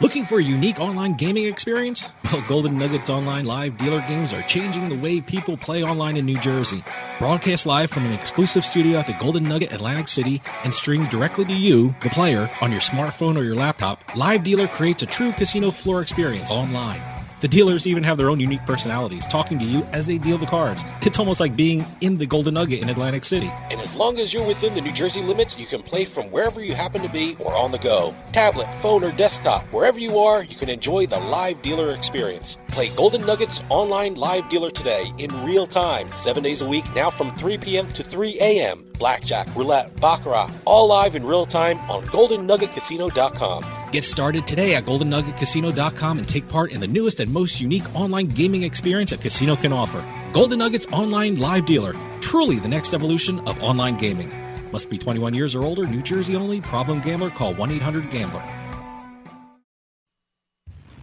[0.00, 2.10] Looking for a unique online gaming experience?
[2.32, 6.24] Well, Golden Nuggets Online live dealer games are changing the way people play online in
[6.24, 6.82] New Jersey.
[7.18, 11.44] Broadcast live from an exclusive studio at the Golden Nugget Atlantic City and streamed directly
[11.44, 15.32] to you, the player, on your smartphone or your laptop, Live Dealer creates a true
[15.32, 17.02] casino floor experience online.
[17.40, 20.44] The dealers even have their own unique personalities, talking to you as they deal the
[20.44, 20.82] cards.
[21.00, 23.50] It's almost like being in the Golden Nugget in Atlantic City.
[23.70, 26.62] And as long as you're within the New Jersey limits, you can play from wherever
[26.62, 28.14] you happen to be or on the go.
[28.32, 32.58] Tablet, phone, or desktop, wherever you are, you can enjoy the live dealer experience.
[32.68, 37.08] Play Golden Nuggets online live dealer today in real time, seven days a week, now
[37.08, 37.88] from 3 p.m.
[37.92, 38.84] to 3 a.m.
[38.98, 43.79] Blackjack, roulette, baccarat, all live in real time on GoldenNuggetCasino.com.
[43.92, 48.26] Get started today at GoldenNuggetCasino.com and take part in the newest and most unique online
[48.26, 50.04] gaming experience a casino can offer.
[50.32, 54.30] Golden Nuggets Online Live Dealer, truly the next evolution of online gaming.
[54.70, 56.60] Must be 21 years or older, New Jersey only.
[56.60, 58.44] Problem gambler, call 1 800 Gambler.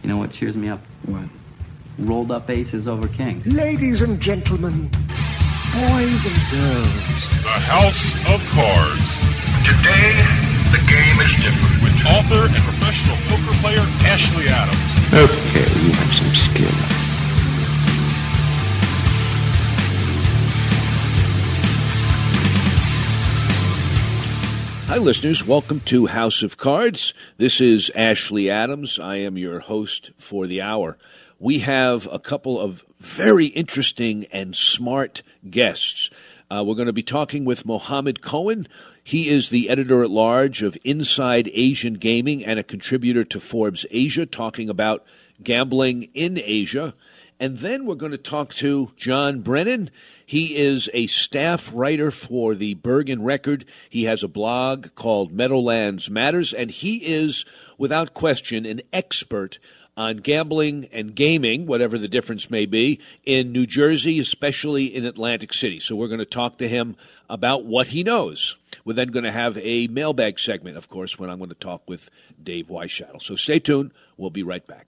[0.02, 0.80] You know what cheers me up?
[1.04, 1.24] What?
[1.98, 3.46] Rolled up aces over kings.
[3.46, 7.28] Ladies and gentlemen, boys and girls.
[7.42, 9.18] The House of Cards.
[9.66, 11.82] Today, the game is different.
[11.82, 14.76] With author and professional poker player Ashley Adams.
[15.14, 16.68] Okay, you have some skill.
[24.88, 25.46] Hi, listeners.
[25.46, 27.14] Welcome to House of Cards.
[27.38, 28.98] This is Ashley Adams.
[28.98, 30.98] I am your host for the hour.
[31.38, 36.10] We have a couple of very interesting and smart guests.
[36.50, 38.66] Uh, we're going to be talking with Muhammad Cohen.
[39.04, 43.84] He is the editor at large of Inside Asian Gaming and a contributor to Forbes
[43.90, 45.04] Asia, talking about
[45.42, 46.94] gambling in Asia.
[47.38, 49.90] And then we're going to talk to John Brennan.
[50.24, 53.66] He is a staff writer for the Bergen Record.
[53.90, 57.44] He has a blog called Meadowlands Matters, and he is,
[57.76, 59.58] without question, an expert
[59.98, 65.52] on gambling and gaming, whatever the difference may be, in New Jersey, especially in Atlantic
[65.52, 65.80] City.
[65.80, 66.96] So we're going to talk to him
[67.28, 68.56] about what he knows.
[68.84, 71.82] We're then going to have a mailbag segment, of course, when I'm going to talk
[71.88, 73.20] with Dave Weishattle.
[73.20, 73.90] So stay tuned.
[74.16, 74.86] We'll be right back.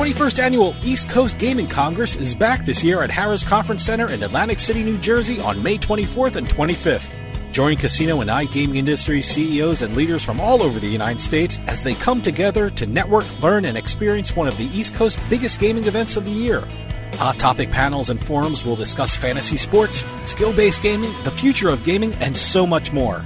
[0.00, 4.22] 21st Annual East Coast Gaming Congress is back this year at Harrah's Conference Center in
[4.22, 7.06] Atlantic City, New Jersey on May 24th and 25th.
[7.52, 11.82] Join casino and iGaming industry CEOs and leaders from all over the United States as
[11.82, 15.84] they come together to network, learn, and experience one of the East Coast's biggest gaming
[15.84, 16.66] events of the year.
[17.16, 21.84] Hot topic panels and forums will discuss fantasy sports, skill based gaming, the future of
[21.84, 23.22] gaming, and so much more.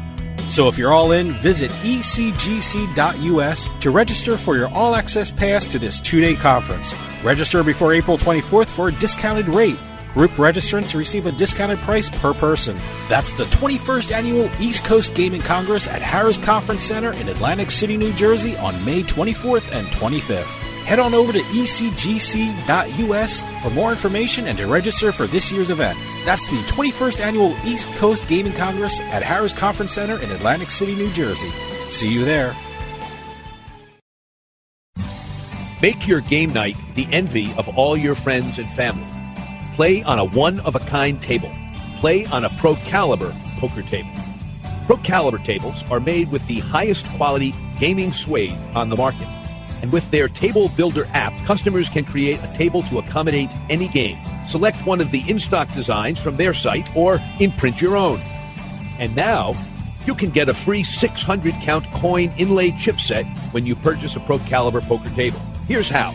[0.48, 5.78] So if you're all in, visit ecgc.us to register for your all access pass to
[5.78, 6.94] this two day conference.
[7.22, 9.78] Register before April 24th for a discounted rate.
[10.12, 12.78] Group registrants receive a discounted price per person.
[13.08, 17.96] That's the 21st Annual East Coast Gaming Congress at Harrah's Conference Center in Atlantic City,
[17.96, 20.63] New Jersey on May 24th and 25th.
[20.84, 22.02] Head on over to ecgc.us
[23.62, 25.98] for more information and to register for this year's event.
[26.26, 30.94] That's the 21st Annual East Coast Gaming Congress at Harrah's Conference Center in Atlantic City,
[30.94, 31.50] New Jersey.
[31.88, 32.54] See you there.
[35.80, 39.06] Make your game night the envy of all your friends and family.
[39.76, 41.50] Play on a one of a kind table.
[41.98, 44.10] Play on a Pro Caliber poker table.
[44.86, 49.28] Pro Caliber tables are made with the highest quality gaming suede on the market.
[49.84, 54.16] And with their Table Builder app, customers can create a table to accommodate any game.
[54.48, 58.18] Select one of the in stock designs from their site or imprint your own.
[58.98, 59.52] And now,
[60.06, 64.38] you can get a free 600 count coin inlay chipset when you purchase a Pro
[64.38, 65.40] Caliber poker table.
[65.68, 66.14] Here's how.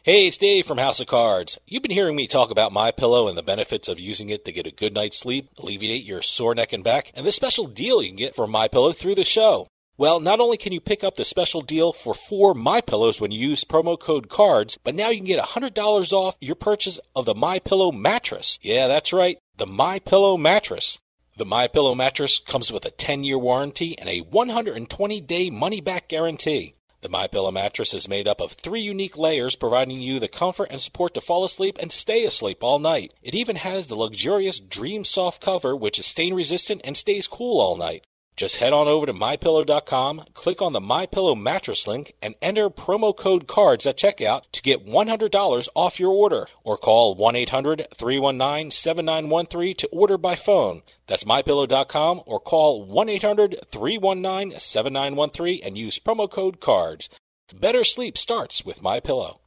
[0.03, 1.57] Hey, it's Dave from House of Cards.
[1.65, 4.51] You've been hearing me talk about My Pillow and the benefits of using it to
[4.51, 8.01] get a good night's sleep, alleviate your sore neck and back, and the special deal
[8.01, 9.69] you can get from My Pillow through the show.
[9.99, 13.31] Well, not only can you pick up the special deal for four My Pillows when
[13.31, 17.25] you use promo code CARDS, but now you can get $100 off your purchase of
[17.25, 18.59] the My Pillow mattress.
[18.61, 20.99] Yeah, that's right, the My Pillow mattress.
[21.37, 26.75] The My Pillow mattress comes with a 10-year warranty and a 120-day money-back guarantee.
[27.01, 30.67] The My Pillow mattress is made up of three unique layers, providing you the comfort
[30.69, 33.15] and support to fall asleep and stay asleep all night.
[33.23, 37.59] It even has the luxurious Dream Soft cover, which is stain resistant and stays cool
[37.59, 38.05] all night.
[38.37, 43.17] Just head on over to mypillow.com, click on the MyPillow mattress link, and enter promo
[43.17, 50.19] code CARDS at checkout to get $100 off your order, or call 1-800-319-7913 to order
[50.19, 50.83] by phone.
[51.07, 57.09] That's mypillow.com or call 1-800-319-7913 and use promo code CARDS.
[57.55, 59.39] Better sleep starts with MyPillow.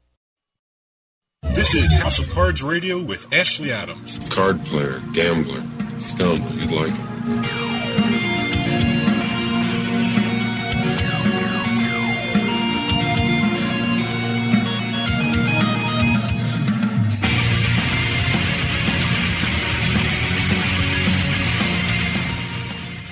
[1.55, 4.19] This is House of Cards Radio with Ashley Adams.
[4.31, 5.63] Card player, gambler,
[6.01, 7.70] scoundrel, you'd like him.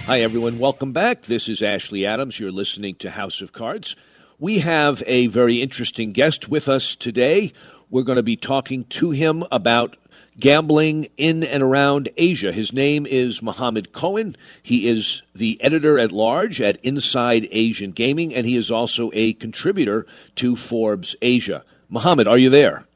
[0.09, 0.59] Hi, everyone.
[0.59, 1.25] Welcome back.
[1.25, 2.41] This is Ashley Adams.
[2.41, 3.95] You're listening to House of Cards.
[4.39, 7.53] We have a very interesting guest with us today.
[7.91, 9.99] We're going to be talking to him about
[10.41, 12.53] gambling in and around Asia.
[12.53, 14.35] His name is Muhammad Cohen.
[14.63, 19.35] He is the editor at large at Inside Asian Gaming, and he is also a
[19.35, 20.07] contributor
[20.37, 21.67] to Forbes Asia.
[21.91, 22.88] Muhammad, are you there?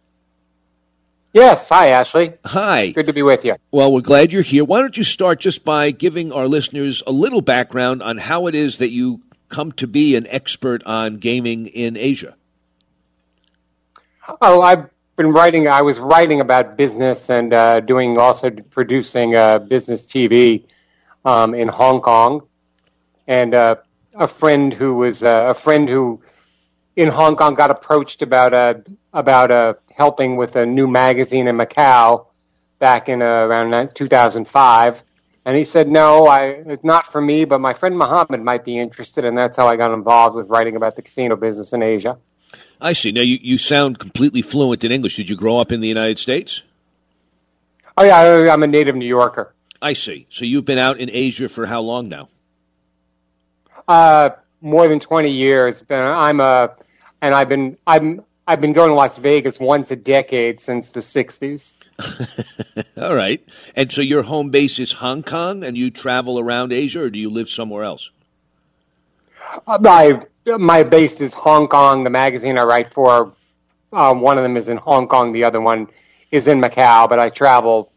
[1.33, 1.67] Yes.
[1.71, 2.35] Hi, Ashley.
[2.45, 2.91] Hi.
[2.91, 3.57] Good to be with you.
[3.71, 4.67] Well, we're glad you're here.
[4.67, 8.55] Why don't you start just by giving our listeners a little background on how it
[8.55, 12.37] is that you come to be an expert on gaming in Asia?
[14.43, 15.69] Oh, I've been writing.
[15.69, 20.65] I was writing about business and uh, doing also producing uh, business TV
[21.25, 22.47] um, in Hong Kong,
[23.27, 23.77] and uh,
[24.15, 26.21] a friend who was uh, a friend who
[26.95, 28.75] in Hong Kong got approached about uh,
[29.13, 32.27] about uh, helping with a new magazine in Macau
[32.79, 35.03] back in uh, around 2005.
[35.45, 38.79] And he said, no, I, it's not for me, but my friend Muhammad might be
[38.79, 39.25] interested.
[39.25, 42.17] And that's how I got involved with writing about the casino business in Asia.
[42.81, 43.13] I see.
[43.13, 45.17] Now, you, you sound completely fluent in English.
[45.17, 46.63] Did you grow up in the United States?
[47.97, 49.53] Oh, yeah, I- I'm a native New Yorker.
[49.81, 50.27] I see.
[50.31, 52.29] So you've been out in Asia for how long now?
[53.89, 54.31] Uh,
[54.61, 55.81] more than 20 years.
[55.81, 56.71] But I'm a,
[57.21, 61.01] and I've been, I'm, I've been going to Las Vegas once a decade since the
[61.01, 61.75] 60s.
[63.01, 63.45] All right.
[63.77, 67.19] And so your home base is Hong Kong and you travel around Asia or do
[67.19, 68.11] you live somewhere else?
[69.67, 70.23] Uh, my
[70.59, 72.03] my base is Hong Kong.
[72.03, 73.33] The magazine I write for,
[73.93, 75.33] um, one of them is in Hong Kong.
[75.33, 75.89] The other one
[76.33, 77.09] is in Macau.
[77.09, 77.93] But I travel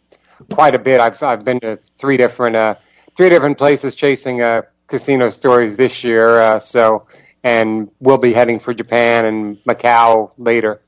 [0.51, 0.99] quite a bit.
[0.99, 2.75] I've I've been to three different uh,
[3.15, 6.39] three different places chasing uh, casino stories this year.
[6.39, 7.07] Uh, so
[7.45, 10.81] and we'll be heading for Japan and Macau later.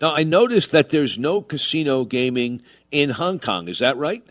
[0.00, 2.62] Now, I noticed that there's no casino gaming
[2.92, 3.66] in Hong Kong.
[3.66, 4.24] Is that right?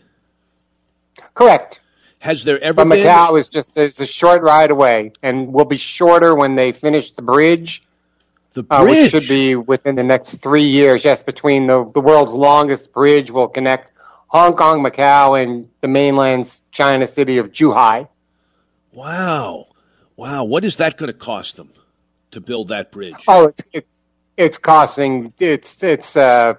[1.34, 1.80] Correct.
[2.20, 3.04] Has there ever But been?
[3.06, 7.10] Macau is just it's a short ride away, and will be shorter when they finish
[7.10, 7.82] the bridge.
[8.54, 9.02] the uh, bridge.
[9.02, 11.04] which should be within the next three years.
[11.04, 13.92] Yes, between the, the world's longest bridge will connect
[14.28, 18.08] Hong Kong, Macau, and the mainland's China city of Zhuhai.
[18.90, 19.66] Wow.
[20.16, 20.44] Wow.
[20.44, 21.70] What is that going to cost them
[22.32, 23.14] to build that bridge?
[23.26, 24.06] Oh, it's it's,
[24.36, 26.54] it's costing it's it's uh,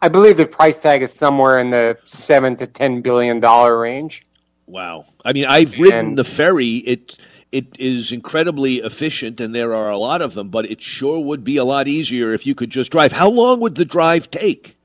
[0.00, 4.24] I believe the price tag is somewhere in the seven to ten billion dollar range.
[4.66, 5.04] Wow.
[5.24, 6.76] I mean, I've ridden And- the ferry.
[6.76, 7.16] It
[7.52, 10.48] it is incredibly efficient, and there are a lot of them.
[10.50, 13.12] But it sure would be a lot easier if you could just drive.
[13.12, 14.76] How long would the drive take?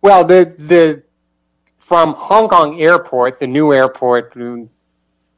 [0.00, 1.02] Well, the the
[1.78, 4.34] from Hong Kong Airport, the new airport,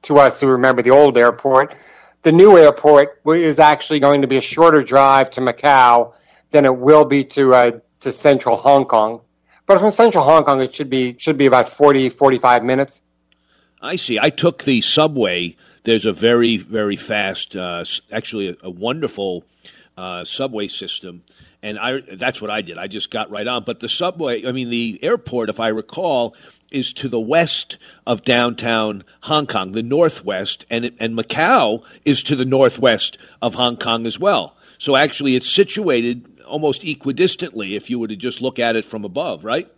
[0.04, 1.74] to us who remember the old airport,
[2.22, 6.14] the new airport is actually going to be a shorter drive to Macau
[6.50, 7.70] than it will be to uh,
[8.00, 9.20] to central Hong Kong.
[9.66, 13.02] But from central Hong Kong, it should be should be about 40, 45 minutes.
[13.80, 14.18] I see.
[14.18, 15.56] I took the subway.
[15.84, 19.44] There's a very, very fast, uh, actually, a, a wonderful
[19.98, 21.22] uh, subway system,
[21.62, 22.78] and I that's what I did.
[22.78, 23.64] I just got right on.
[23.64, 26.34] But the subway, I mean, the airport, if I recall,
[26.74, 32.22] is to the west of downtown Hong Kong, the northwest, and it, and Macau is
[32.24, 34.56] to the northwest of Hong Kong as well.
[34.78, 39.04] So actually, it's situated almost equidistantly if you were to just look at it from
[39.04, 39.70] above, right?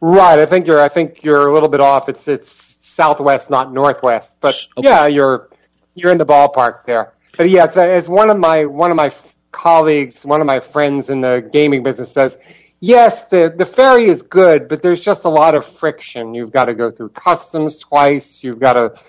[0.00, 0.38] Right.
[0.38, 2.08] I think you're I think you're a little bit off.
[2.08, 4.36] It's it's southwest, not northwest.
[4.40, 4.88] But Okay.
[4.88, 5.48] yeah, you're
[5.94, 7.12] you're in the ballpark there.
[7.36, 9.12] But yeah, it's, as one of my one of my
[9.52, 12.38] colleagues, one of my friends in the gaming business says,
[12.80, 16.34] yes, the the ferry is good, but there's just a lot of friction.
[16.34, 18.42] You've got to go through customs twice.
[18.42, 19.02] You've got to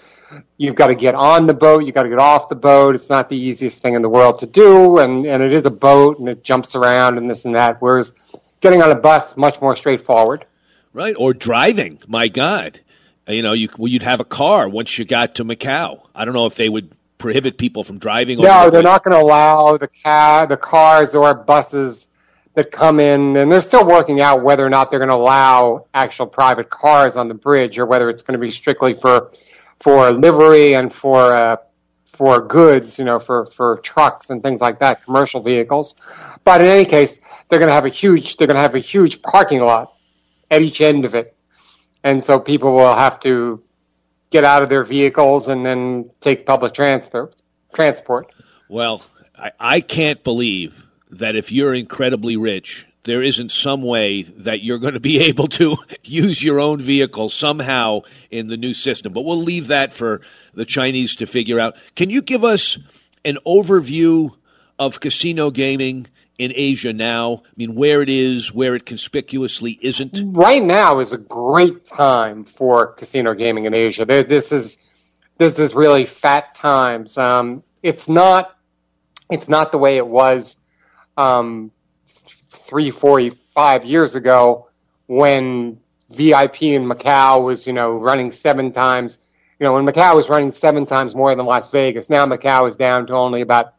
[0.58, 1.86] you've got to get on the boat.
[1.86, 2.96] You've got to get off the boat.
[2.96, 5.72] It's not the easiest thing in the world to do, and and it is a
[5.72, 7.82] boat, and it jumps around and this and that.
[7.82, 8.14] Whereas
[8.60, 10.46] getting on a bus much more straightforward.
[10.94, 12.00] Right, or driving.
[12.06, 12.82] My God,
[13.28, 16.06] you know, you well, you'd have a car once you got to Macau.
[16.14, 18.40] I don't know if they would prohibit people from driving.
[18.40, 22.08] No, the they're not going to allow the car, the cars or buses
[22.54, 25.88] that come in, and they're still working out whether or not they're going to allow
[25.94, 29.32] actual private cars on the bridge, or whether it's going to be strictly for
[29.80, 31.58] for livery and for uh,
[32.14, 35.96] for goods, you know, for for trucks and things like that, commercial vehicles.
[36.44, 38.80] But in any case, they're going to have a huge they're going to have a
[38.80, 39.94] huge parking lot
[40.50, 41.36] at each end of it,
[42.04, 43.64] and so people will have to
[44.30, 47.42] get out of their vehicles and then take public transport.
[47.74, 48.34] Transport.
[48.70, 49.04] Well,
[49.38, 50.74] I, I can't believe
[51.12, 55.48] that if you're incredibly rich, there isn't some way that you're going to be able
[55.48, 59.14] to use your own vehicle somehow in the new system.
[59.14, 60.22] But we'll leave that for
[60.54, 61.76] the Chinese to figure out.
[61.96, 62.78] Can you give us
[63.26, 64.36] an overview
[64.80, 67.44] of casino gaming in Asia now?
[67.46, 70.36] I mean, where it is, where it conspicuously isn't?
[70.36, 74.06] right now is a great time for casino gaming in Asia.
[74.06, 74.78] There, this is
[75.38, 77.18] this is really fat times.
[77.18, 78.56] Um, it's not
[79.32, 80.56] it's not the way it was
[81.18, 81.72] um,
[82.50, 83.22] three, four,
[83.54, 84.70] five years ago
[85.08, 89.20] when VIP in Macau was you know running seven times.
[89.60, 92.10] You know when Macau was running seven times more than Las Vegas.
[92.10, 93.74] Now Macau is down to only about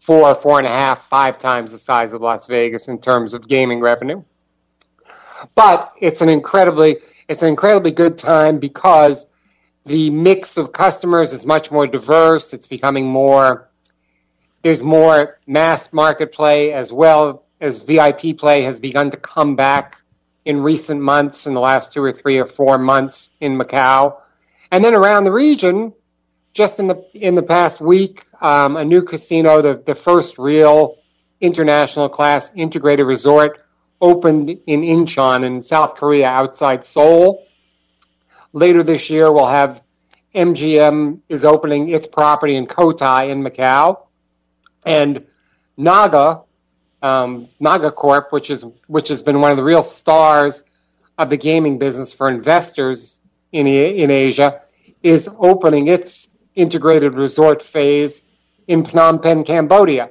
[0.00, 3.46] four, four and a half, five times the size of Las Vegas in terms of
[3.46, 4.22] gaming revenue.
[5.54, 9.26] But it's an incredibly it's an incredibly good time because
[9.86, 12.52] the mix of customers is much more diverse.
[12.52, 13.69] It's becoming more
[14.62, 20.00] there's more mass market play as well as VIP play has begun to come back
[20.44, 24.16] in recent months, in the last two or three or four months in Macau.
[24.70, 25.92] And then around the region,
[26.54, 30.96] just in the in the past week, um, a new casino, the, the first real
[31.40, 33.64] international class integrated resort,
[34.00, 37.46] opened in Incheon in South Korea, outside Seoul.
[38.52, 39.80] Later this year, we'll have
[40.34, 44.06] MGM is opening its property in Cotai in Macau,
[44.84, 45.26] and
[45.76, 46.42] Naga
[47.02, 50.62] um, Naga Corp, which is which has been one of the real stars
[51.16, 53.20] of the gaming business for investors
[53.52, 54.62] in in Asia,
[55.02, 58.22] is opening its integrated resort phase
[58.66, 60.10] in Phnom Penh, Cambodia.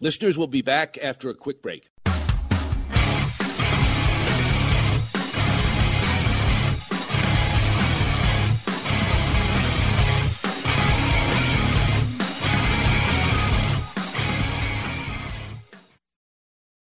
[0.00, 1.88] Listeners will be back after a quick break.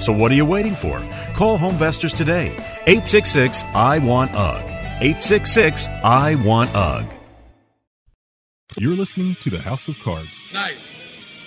[0.00, 0.98] So what are you waiting for?
[1.34, 2.52] Call Homevestors today.
[2.86, 4.64] 866 I Want UGG.
[5.00, 7.14] 866 I Want UGG.
[8.76, 10.44] You're listening to the House of Cards.
[10.52, 10.78] Knife,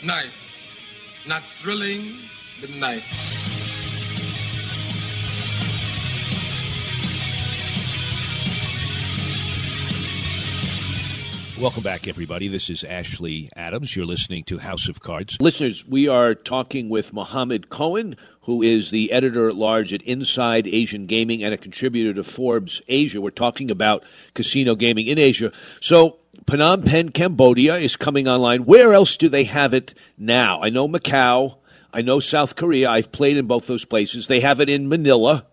[0.03, 0.33] knife.
[1.27, 2.17] Not thrilling,
[2.59, 3.03] but knife.
[11.61, 12.47] Welcome back, everybody.
[12.47, 13.95] This is Ashley Adams.
[13.95, 15.37] You're listening to House of Cards.
[15.39, 20.67] Listeners, we are talking with Muhammad Cohen, who is the editor at large at Inside
[20.67, 23.21] Asian Gaming and a contributor to Forbes Asia.
[23.21, 25.51] We're talking about casino gaming in Asia.
[25.79, 28.65] So, Phnom Penh, Cambodia is coming online.
[28.65, 30.61] Where else do they have it now?
[30.61, 31.57] I know Macau.
[31.93, 32.89] I know South Korea.
[32.89, 34.27] I've played in both those places.
[34.27, 35.45] They have it in Manila.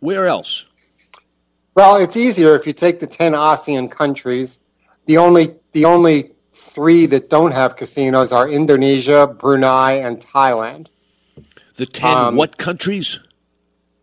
[0.00, 0.64] Where else?
[1.74, 4.60] Well, it's easier if you take the 10 ASEAN countries.
[5.06, 10.86] The only the only three that don't have casinos are Indonesia, Brunei, and Thailand.
[11.78, 13.20] The 10 Um, what countries?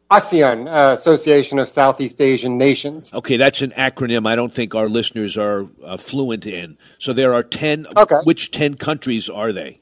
[0.10, 3.14] ASEAN, uh, Association of Southeast Asian Nations.
[3.14, 6.78] Okay, that's an acronym I don't think our listeners are uh, fluent in.
[7.00, 7.88] So there are 10.
[7.98, 8.16] Okay.
[8.24, 9.82] Which 10 countries are they?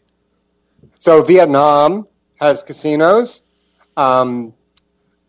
[0.97, 2.07] So Vietnam
[2.37, 3.41] has casinos.
[3.95, 4.55] Um,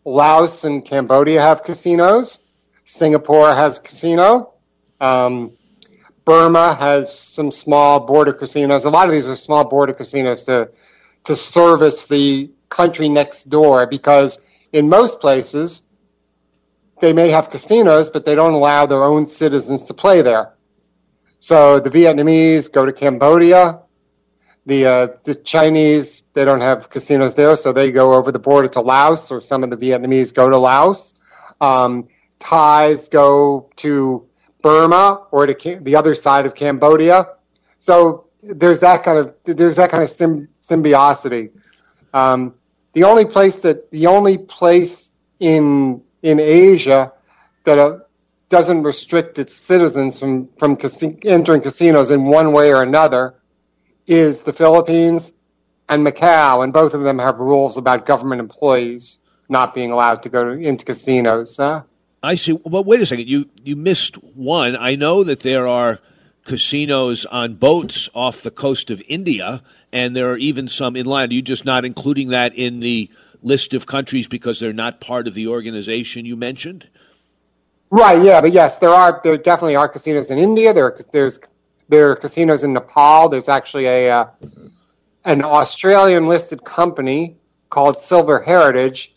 [0.03, 2.39] Laos and Cambodia have casinos.
[2.83, 4.53] Singapore has casino.
[4.99, 5.51] Um,
[6.23, 8.85] Burma has some small border casinos.
[8.85, 10.71] A lot of these are small border casinos to
[11.25, 14.39] to service the country next door because
[14.71, 15.81] in most places
[17.01, 20.53] they may have casinos, but they don't allow their own citizens to play there.
[21.39, 23.81] So the Vietnamese go to Cambodia.
[24.65, 28.67] The uh, the Chinese they don't have casinos there, so they go over the border
[28.69, 31.13] to Laos, or some of the Vietnamese go to Laos.
[31.61, 32.07] Um,
[32.39, 34.27] Thais go to
[34.61, 37.27] Burma or to the other side of Cambodia.
[37.77, 41.51] So there's that kind of there's that kind of sym- symbiosity.
[42.15, 42.55] Um,
[42.93, 47.11] the only place that the only place in in Asia
[47.65, 47.99] that uh,
[48.47, 50.77] doesn't restrict its citizens from from
[51.25, 53.35] entering casinos in one way or another
[54.07, 55.33] is the Philippines
[55.89, 59.19] and Macau, and both of them have rules about government employees
[59.49, 61.57] not being allowed to go to, into casinos.
[61.57, 61.83] Huh?
[62.23, 62.53] I see.
[62.53, 63.27] Well, wait a second.
[63.27, 64.77] You you missed one.
[64.77, 65.99] I know that there are
[66.45, 69.61] casinos on boats off the coast of India,
[69.91, 71.31] and there are even some inland.
[71.31, 73.09] Are you just not including that in the
[73.41, 76.87] list of countries because they're not part of the organization you mentioned?
[77.89, 78.21] Right.
[78.21, 78.41] Yeah.
[78.41, 79.19] But yes, there are.
[79.23, 80.73] There definitely are casinos in India.
[80.73, 81.39] There there's
[81.89, 83.29] there are casinos in Nepal.
[83.29, 84.27] There's actually a uh,
[85.25, 87.37] an Australian listed company
[87.69, 89.13] called Silver Heritage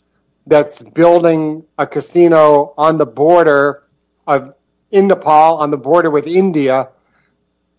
[0.47, 3.83] that's building a casino on the border
[4.25, 4.55] of
[4.91, 6.89] in Nepal on the border with India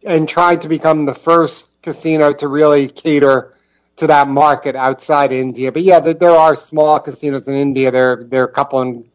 [0.04, 3.54] and tried to become the first casino to really cater
[3.96, 5.72] to that market outside India.
[5.72, 7.90] But yeah, there are small casinos in India.
[7.90, 9.10] There, there are a couple in,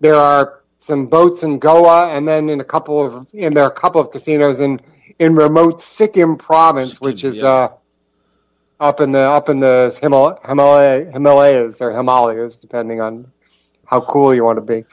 [0.00, 3.70] there are some boats in Goa, and then in a couple of, and there are
[3.70, 4.80] a couple of casinos in
[5.18, 7.48] in remote Sikkim province, which is yeah.
[7.48, 7.72] uh,
[8.78, 13.32] up in the up in the Himal- Himalaya, Himalayas or Himalayas, depending on
[13.84, 14.84] how cool you want to be.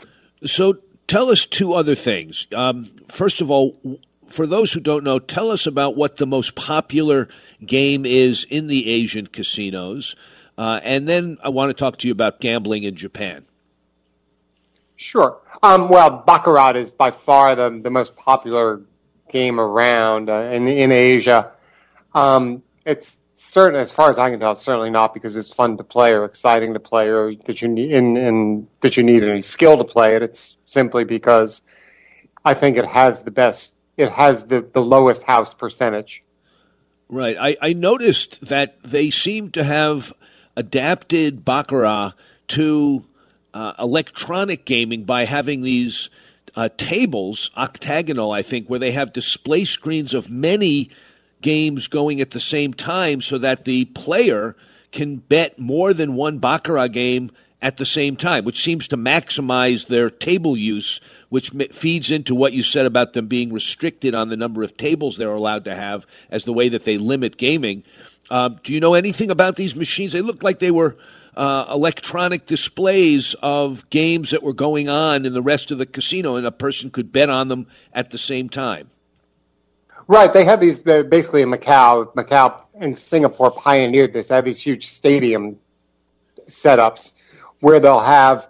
[0.46, 2.48] So, tell us two other things.
[2.54, 3.78] Um, first of all,
[4.28, 7.30] for those who don't know, tell us about what the most popular
[7.66, 10.16] game is in the Asian casinos.
[10.58, 13.46] Uh, and then I want to talk to you about gambling in Japan.
[14.96, 15.40] Sure.
[15.62, 18.82] Um, well, Baccarat is by far the, the most popular
[19.30, 21.52] game around uh, in, in Asia.
[22.14, 25.78] Um, it's certain, as far as I can tell, it's certainly not because it's fun
[25.78, 27.92] to play or exciting to play or that you need,
[28.82, 30.24] that you need any skill to play it.
[30.24, 31.62] It's simply because
[32.46, 36.24] I think it has the best it has the, the lowest house percentage.
[37.08, 37.38] Right.
[37.40, 40.12] I, I noticed that they seem to have
[40.56, 42.14] adapted Baccarat
[42.50, 43.06] to
[43.54, 46.10] uh, electronic gaming by having these
[46.56, 50.90] uh, tables, octagonal, I think, where they have display screens of many
[51.42, 54.56] games going at the same time so that the player
[54.92, 57.32] can bet more than one Baccarat game
[57.62, 61.00] at the same time, which seems to maximize their table use
[61.36, 65.18] which feeds into what you said about them being restricted on the number of tables
[65.18, 67.84] they're allowed to have as the way that they limit gaming.
[68.30, 70.14] Uh, do you know anything about these machines?
[70.14, 70.96] They looked like they were
[71.36, 76.38] uh, electronic displays of games that were going on in the rest of the casino,
[76.38, 78.90] and a person could bet on them at the same time.
[80.08, 80.32] Right.
[80.32, 82.14] They have these basically in Macau.
[82.14, 84.30] Macau and Singapore pioneered this.
[84.30, 85.60] They have these huge stadium
[86.48, 87.12] setups
[87.60, 88.48] where they'll have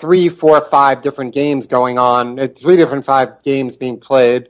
[0.00, 4.48] three, four, five different games going on, uh, three different five games being played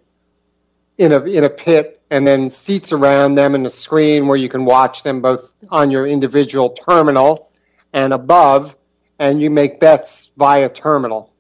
[0.97, 4.49] in a in a pit, and then seats around them and a screen where you
[4.49, 7.51] can watch them both on your individual terminal
[7.93, 8.77] and above,
[9.19, 11.33] and you make bets via terminal.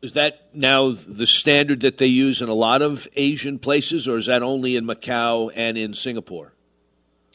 [0.00, 4.16] Is that now the standard that they use in a lot of Asian places, or
[4.16, 6.52] is that only in Macau and in Singapore?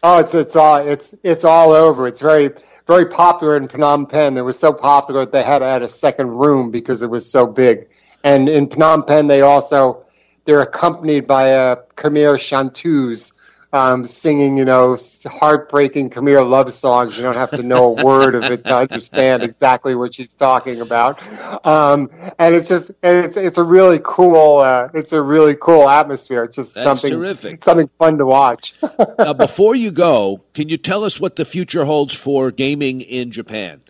[0.04, 2.08] Oh, it's it's all it's it's all over.
[2.08, 2.52] It's very
[2.88, 4.38] very popular in Phnom Penh.
[4.38, 7.30] It was so popular that they had to add a second room because it was
[7.30, 7.90] so big.
[8.24, 10.06] And in Phnom Penh, they also
[10.46, 13.37] they're accompanied by a Khmer chanteuse
[13.74, 17.18] um, singing, you know, heartbreaking Khmer love songs.
[17.18, 20.80] You don't have to know a word of it to understand exactly what she's talking
[20.82, 21.28] about.
[21.66, 26.44] Um, and it's just, it's it's a really cool, uh, it's a really cool atmosphere.
[26.44, 27.64] It's just That's something terrific.
[27.64, 28.74] something fun to watch.
[29.20, 33.32] now, before you go, can you tell us what the future holds for gaming in
[33.32, 33.82] Japan?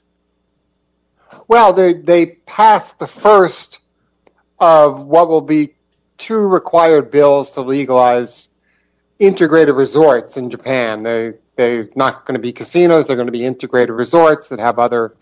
[1.47, 3.79] Well, they they passed the first
[4.59, 5.75] of what will be
[6.17, 8.49] two required bills to legalize
[9.19, 11.03] integrated resorts in Japan.
[11.03, 13.07] They they're not going to be casinos.
[13.07, 15.15] They're going to be integrated resorts that have other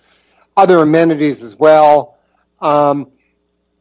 [0.55, 2.17] other amenities as well.
[2.59, 3.11] Um,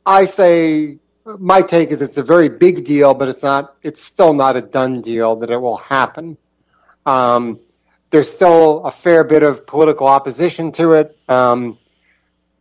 [0.06, 3.74] I say my take is it's a very big deal, but it's not.
[3.82, 6.36] It's still not a done deal that it will happen.
[7.06, 7.60] Um,
[8.10, 11.18] there's still a fair bit of political opposition to it.
[11.28, 11.78] Um,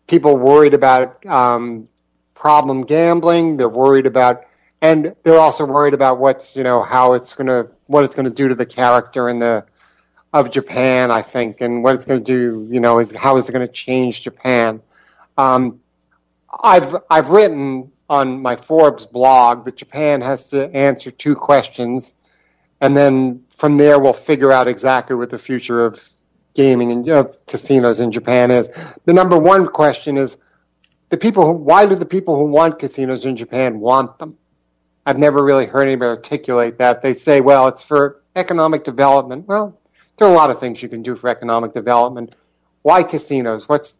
[0.07, 1.87] people worried about um,
[2.33, 3.57] problem gambling.
[3.57, 4.45] They're worried about
[4.83, 8.49] and they're also worried about what's you know how it's to what it's to do
[8.49, 9.65] to the character in the
[10.33, 13.47] of Japan, I think, and what it's going to do, you know, is how is
[13.47, 14.81] it going to change Japan?
[15.37, 15.79] Um,
[16.63, 22.15] I've I've written on my Forbes blog that Japan has to answer two questions,
[22.81, 25.99] and then from there we'll figure out exactly what the future of
[26.55, 28.69] gaming and uh, casinos in Japan is.
[29.05, 30.35] The number one question is
[31.09, 31.45] the people.
[31.45, 34.37] Who, why do the people who want casinos in Japan want them?
[35.05, 37.01] I've never really heard anybody articulate that.
[37.01, 39.47] They say, well, it's for economic development.
[39.47, 39.77] Well,
[40.17, 42.35] there are a lot of things you can do for economic development.
[42.81, 43.67] Why casinos?
[43.67, 43.99] What's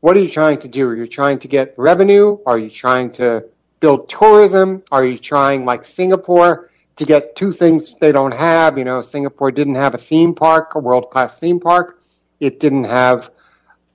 [0.00, 0.88] what are you trying to do?
[0.88, 2.38] Are you trying to get revenue?
[2.46, 3.44] Are you trying to
[3.80, 4.82] build tourism?
[4.90, 8.78] Are you trying, like Singapore, to get two things they don't have?
[8.78, 12.00] You know, Singapore didn't have a theme park, a world class theme park.
[12.40, 13.30] It didn't have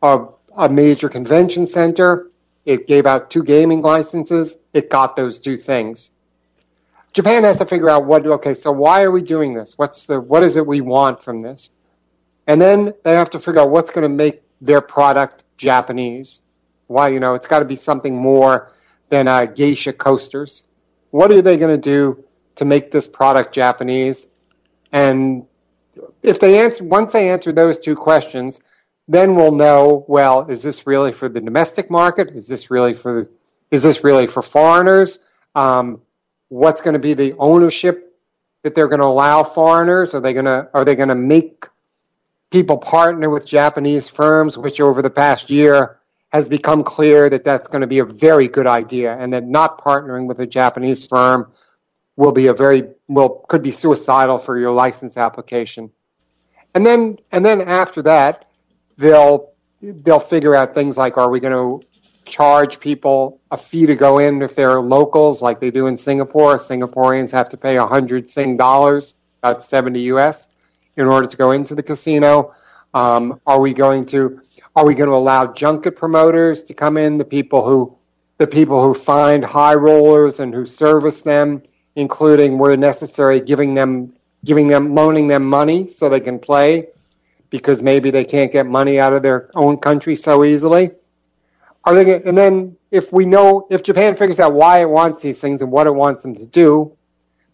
[0.03, 2.29] a, a major convention center.
[2.65, 4.55] It gave out two gaming licenses.
[4.73, 6.11] It got those two things.
[7.15, 9.77] Japan has to figure out what, okay, so why are we doing this?
[9.77, 11.71] What's the, what is it we want from this?
[12.45, 16.41] And then they have to figure out what's going to make their product Japanese.
[16.87, 18.73] Why, you know, it's got to be something more
[19.07, 20.63] than uh, geisha coasters.
[21.09, 22.25] What are they going to do
[22.55, 24.27] to make this product Japanese?
[24.91, 25.47] And
[26.21, 28.59] if they answer, once they answer those two questions,
[29.07, 32.31] then we'll know, well, is this really for the domestic market?
[32.31, 33.29] Is this really for, the,
[33.71, 35.19] is this really for foreigners?
[35.53, 36.01] Um,
[36.49, 38.15] what's going to be the ownership
[38.63, 40.15] that they're going to allow foreigners?
[40.15, 41.65] Are they going to, are they going to make
[42.51, 47.67] people partner with Japanese firms, which over the past year has become clear that that's
[47.67, 51.51] going to be a very good idea and that not partnering with a Japanese firm
[52.15, 55.91] will be a very will could be suicidal for your license application.
[56.73, 58.49] And then and then after that,
[58.97, 61.87] they'll they'll figure out things like are we going to
[62.25, 66.57] charge people a fee to go in if they're locals like they do in Singapore.
[66.57, 70.47] Singaporeans have to pay 100 Sing dollars, about 70 US
[70.97, 72.53] in order to go into the casino?
[72.93, 74.41] Um, are we going to
[74.75, 77.17] are we going to allow junket promoters to come in?
[77.17, 77.97] The people who
[78.37, 81.63] the people who find high rollers and who service them,
[81.95, 86.87] including where necessary, giving them giving them loaning them money so they can play
[87.49, 90.91] because maybe they can't get money out of their own country so easily.
[91.85, 92.23] Are they?
[92.23, 95.71] And then if we know if Japan figures out why it wants these things and
[95.71, 96.97] what it wants them to do,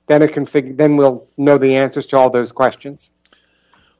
[0.07, 0.73] then it can figure.
[0.73, 3.11] Then we'll know the answers to all those questions.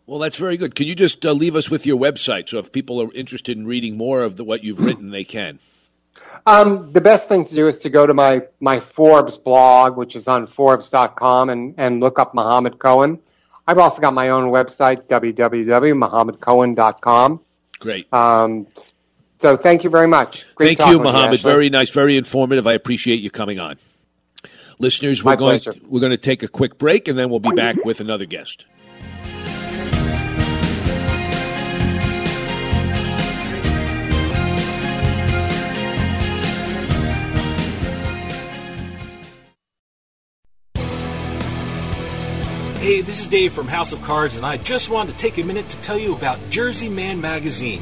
[0.06, 0.76] Well, that's very good.
[0.76, 3.66] Can you just uh, leave us with your website so if people are interested in
[3.66, 5.60] reading more of the, what you've written, they can?
[6.46, 10.16] Um, the best thing to do is to go to my, my Forbes blog, which
[10.16, 13.20] is on Forbes.com, and, and look up Muhammad Cohen.
[13.68, 17.40] I've also got my own website, www.muhammadcohen.com.
[17.80, 18.14] Great.
[18.14, 18.68] Um,
[19.42, 20.46] so thank you very much.
[20.56, 21.40] Great thank you, Muhammad.
[21.40, 22.68] You, very nice, very informative.
[22.68, 23.78] I appreciate you coming on.
[24.80, 27.52] Listeners, we're going, to, we're going to take a quick break, and then we'll be
[27.52, 28.66] back with another guest.
[42.82, 45.44] Hey, this is Dave from House of Cards, and I just wanted to take a
[45.44, 47.82] minute to tell you about Jersey Man Magazine.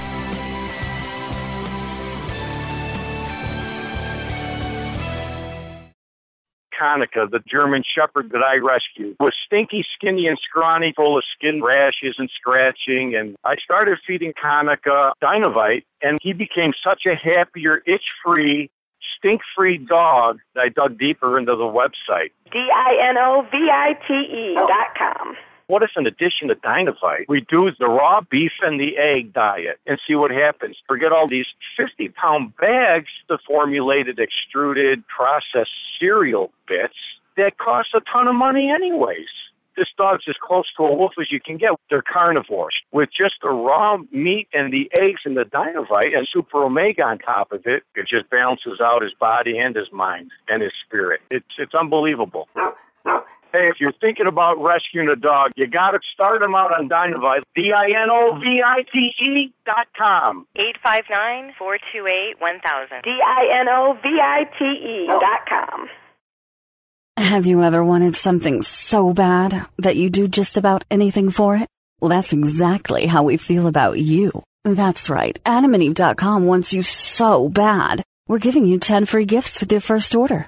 [6.91, 11.63] Hanukkah, the German Shepherd that I rescued, was stinky, skinny, and scrawny, full of skin
[11.63, 13.15] rashes and scratching.
[13.15, 18.69] And I started feeding Hanukkah Dinovite, and he became such a happier, itch-free,
[19.17, 22.31] stink-free dog that I dug deeper into the website.
[22.51, 25.35] D-I-N-O-V-I-T-E dot com
[25.67, 29.79] what if in addition to Dinovite, we do the raw beef and the egg diet
[29.85, 30.77] and see what happens?
[30.87, 31.47] Forget all these
[31.77, 36.95] 50 pound bags of formulated, extruded, processed cereal bits
[37.37, 39.27] that cost a ton of money anyways.
[39.77, 41.71] This dog's as close to a wolf as you can get.
[41.89, 42.75] They're carnivores.
[42.91, 47.19] With just the raw meat and the eggs and the Dinovite and Super Omega on
[47.19, 51.21] top of it, it just balances out his body and his mind and his spirit.
[51.29, 52.49] It's, it's unbelievable.
[53.51, 56.87] Hey, if you're thinking about rescuing a dog, you got to start them out on
[56.87, 57.43] Dinovite.
[57.53, 60.47] D-I-N-O-V-I-T-E dot com.
[60.57, 63.03] 859-428-1000.
[63.03, 65.89] D-I-N-O-V-I-T-E dot com.
[67.17, 71.67] Have you ever wanted something so bad that you do just about anything for it?
[71.99, 74.31] Well, that's exactly how we feel about you.
[74.63, 75.37] That's right.
[75.43, 78.01] AdamandEve.com wants you so bad.
[78.27, 80.47] We're giving you 10 free gifts with your first order.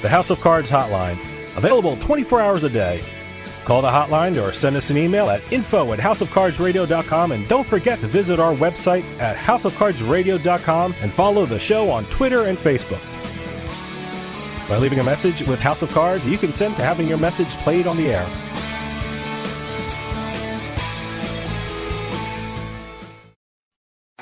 [0.00, 1.18] The House of Cards hotline,
[1.56, 3.02] available 24 hours a day.
[3.64, 7.98] Call the hotline or send us an email at info at houseofcardsradio.com and don't forget
[8.00, 13.02] to visit our website at houseofcardsradio.com and follow the show on Twitter and Facebook.
[14.68, 17.86] By leaving a message with House of Cards, you consent to having your message played
[17.86, 18.47] on the air.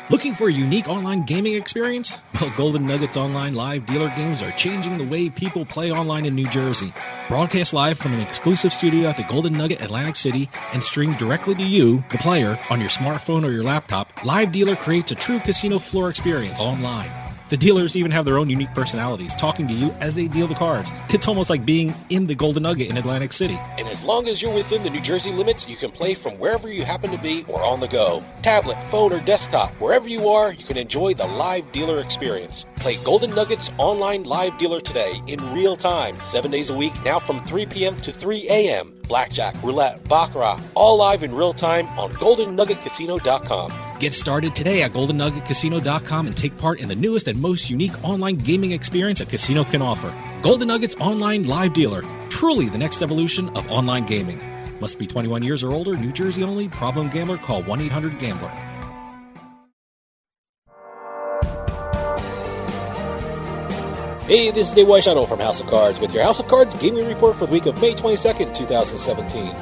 [0.08, 2.20] Looking for a unique online gaming experience?
[2.40, 6.36] Well, Golden Nuggets Online live dealer games are changing the way people play online in
[6.36, 6.94] New Jersey.
[7.26, 11.56] Broadcast live from an exclusive studio at the Golden Nugget Atlantic City and streamed directly
[11.56, 15.40] to you, the player, on your smartphone or your laptop, Live Dealer creates a true
[15.40, 17.25] casino floor experience online.
[17.48, 20.54] The dealers even have their own unique personalities, talking to you as they deal the
[20.54, 20.90] cards.
[21.10, 23.56] It's almost like being in the Golden Nugget in Atlantic City.
[23.78, 26.68] And as long as you're within the New Jersey limits, you can play from wherever
[26.68, 28.24] you happen to be or on the go.
[28.42, 32.66] Tablet, phone, or desktop, wherever you are, you can enjoy the live dealer experience.
[32.76, 37.20] Play Golden Nuggets online live dealer today in real time, seven days a week, now
[37.20, 37.96] from 3 p.m.
[37.98, 38.92] to 3 a.m.
[39.08, 43.72] Blackjack, roulette, baccarat, all live in real time on GoldenNuggetCasino.com.
[43.98, 48.36] Get started today at GoldenNuggetCasino.com and take part in the newest and most unique online
[48.36, 50.12] gaming experience a casino can offer.
[50.42, 54.40] Golden Nuggets Online Live Dealer, truly the next evolution of online gaming.
[54.80, 56.68] Must be 21 years or older, New Jersey only.
[56.68, 58.75] Problem gambler, call 1
[64.26, 67.06] Hey, this is Dave Weishuttle from House of Cards with your House of Cards gaming
[67.06, 69.54] report for the week of May 22nd, 2017.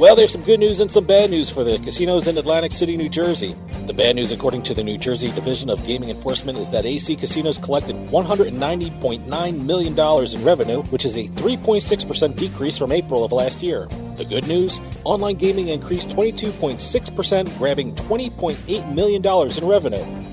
[0.00, 2.96] Well, there's some good news and some bad news for the casinos in Atlantic City,
[2.96, 3.54] New Jersey.
[3.86, 7.14] The bad news, according to the New Jersey Division of Gaming Enforcement, is that AC
[7.14, 13.62] Casinos collected $190.9 million in revenue, which is a 3.6% decrease from April of last
[13.62, 13.86] year.
[14.16, 14.82] The good news?
[15.04, 20.31] Online gaming increased 22.6%, grabbing $20.8 million in revenue.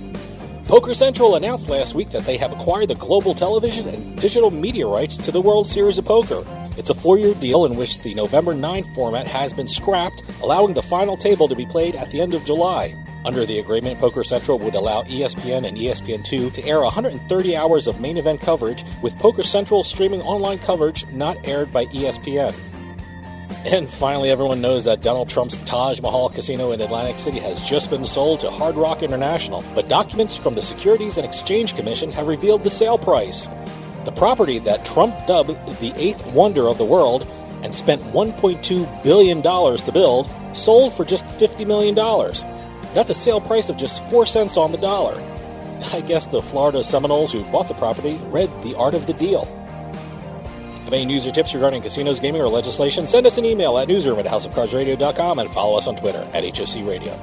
[0.69, 4.85] Poker Central announced last week that they have acquired the global television and digital media
[4.85, 6.45] rights to the World Series of Poker.
[6.77, 10.75] It's a four year deal in which the November 9 format has been scrapped, allowing
[10.75, 12.93] the final table to be played at the end of July.
[13.25, 17.99] Under the agreement, Poker Central would allow ESPN and ESPN2 to air 130 hours of
[17.99, 22.53] main event coverage, with Poker Central streaming online coverage not aired by ESPN.
[23.65, 27.89] And finally, everyone knows that Donald Trump's Taj Mahal Casino in Atlantic City has just
[27.89, 32.29] been sold to Hard Rock International, but documents from the Securities and Exchange Commission have
[32.29, 33.49] revealed the sale price.
[34.05, 37.27] The property that Trump dubbed the eighth wonder of the world
[37.61, 41.95] and spent $1.2 billion to build sold for just $50 million.
[42.93, 45.21] That's a sale price of just 4 cents on the dollar.
[45.91, 49.53] I guess the Florida Seminoles who bought the property read the art of the deal.
[50.85, 53.07] Have any news or tips regarding casinos, gaming, or legislation?
[53.07, 56.85] Send us an email at newsroom at houseofcardsradio.com and follow us on Twitter at HOC
[56.85, 57.17] Radio.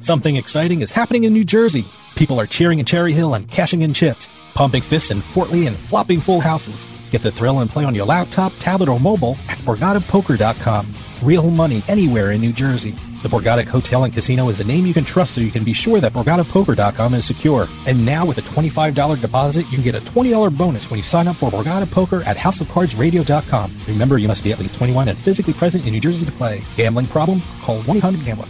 [0.00, 1.84] Something exciting is happening in New Jersey.
[2.16, 5.66] People are cheering in Cherry Hill and cashing in chips, pumping fists in Fort Lee
[5.66, 6.86] and flopping full houses.
[7.12, 10.92] Get the thrill and play on your laptop, tablet, or mobile at BorgataPoker.com.
[11.22, 12.94] Real money anywhere in New Jersey.
[13.22, 15.72] The Borgata Hotel and Casino is a name you can trust so you can be
[15.72, 17.68] sure that BorgataPoker.com is secure.
[17.86, 21.28] And now with a $25 deposit, you can get a $20 bonus when you sign
[21.28, 23.72] up for Borgata Poker at HouseOfCardsRadio.com.
[23.86, 26.62] Remember, you must be at least 21 and physically present in New Jersey to play.
[26.76, 27.40] Gambling problem?
[27.62, 28.48] Call 1-800-GAMBLER.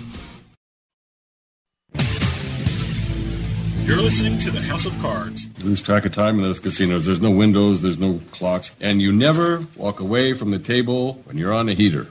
[3.84, 5.48] You're listening to the House of Cards.
[5.58, 7.04] You lose track of time in those casinos.
[7.04, 11.36] There's no windows, there's no clocks, and you never walk away from the table when
[11.36, 12.06] you're on a heater.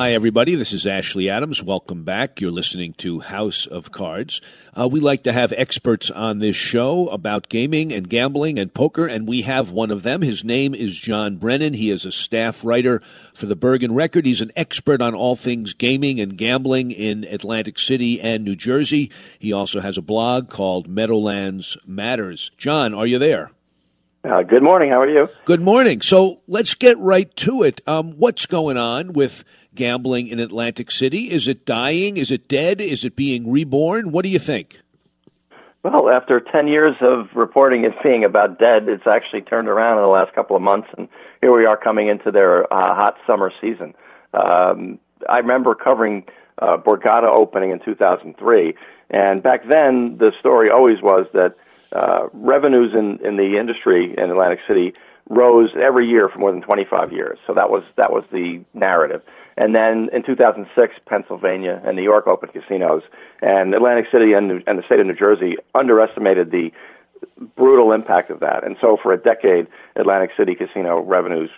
[0.00, 0.54] Hi, everybody.
[0.54, 1.62] This is Ashley Adams.
[1.62, 2.40] Welcome back.
[2.40, 4.40] You're listening to House of Cards.
[4.74, 9.06] Uh, we like to have experts on this show about gaming and gambling and poker,
[9.06, 10.22] and we have one of them.
[10.22, 11.74] His name is John Brennan.
[11.74, 13.02] He is a staff writer
[13.34, 14.24] for the Bergen Record.
[14.24, 19.10] He's an expert on all things gaming and gambling in Atlantic City and New Jersey.
[19.38, 22.50] He also has a blog called Meadowlands Matters.
[22.56, 23.50] John, are you there?
[24.22, 24.90] Uh, good morning.
[24.90, 25.28] How are you?
[25.46, 26.02] Good morning.
[26.02, 27.80] So let's get right to it.
[27.86, 31.30] Um, what's going on with gambling in Atlantic City?
[31.30, 32.16] Is it dying?
[32.16, 32.80] Is it dead?
[32.80, 34.10] Is it being reborn?
[34.10, 34.80] What do you think?
[35.82, 40.02] Well, after 10 years of reporting it being about dead, it's actually turned around in
[40.02, 41.08] the last couple of months, and
[41.40, 43.94] here we are coming into their uh, hot summer season.
[44.34, 46.24] Um, I remember covering
[46.58, 48.74] uh, Borgata opening in 2003,
[49.08, 51.56] and back then the story always was that
[51.92, 54.92] uh, revenues in, in the industry in Atlantic City
[55.30, 57.38] rose every year for more than 25 years.
[57.46, 59.22] So that was that was the narrative.
[59.56, 63.02] And then in 2006, Pennsylvania and New York opened casinos,
[63.40, 66.72] and Atlantic City and, and the state of New Jersey underestimated the
[67.56, 68.64] brutal impact of that.
[68.64, 71.50] And so for a decade, Atlantic City casino revenues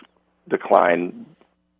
[0.48, 1.26] declined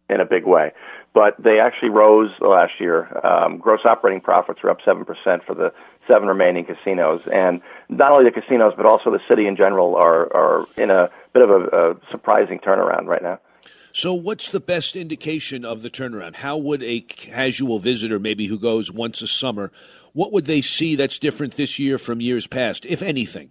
[0.09, 0.73] in a big way.
[1.13, 3.21] But they actually rose last year.
[3.27, 5.07] Um, gross operating profits were up 7%
[5.45, 5.75] for the
[6.09, 7.27] seven remaining casinos.
[7.27, 11.11] And not only the casinos, but also the city in general are, are in a
[11.33, 13.39] bit of a, a surprising turnaround right now.
[13.95, 16.37] So, what's the best indication of the turnaround?
[16.37, 19.71] How would a casual visitor, maybe who goes once a summer,
[20.15, 23.51] what would they see that's different this year from years past, if anything?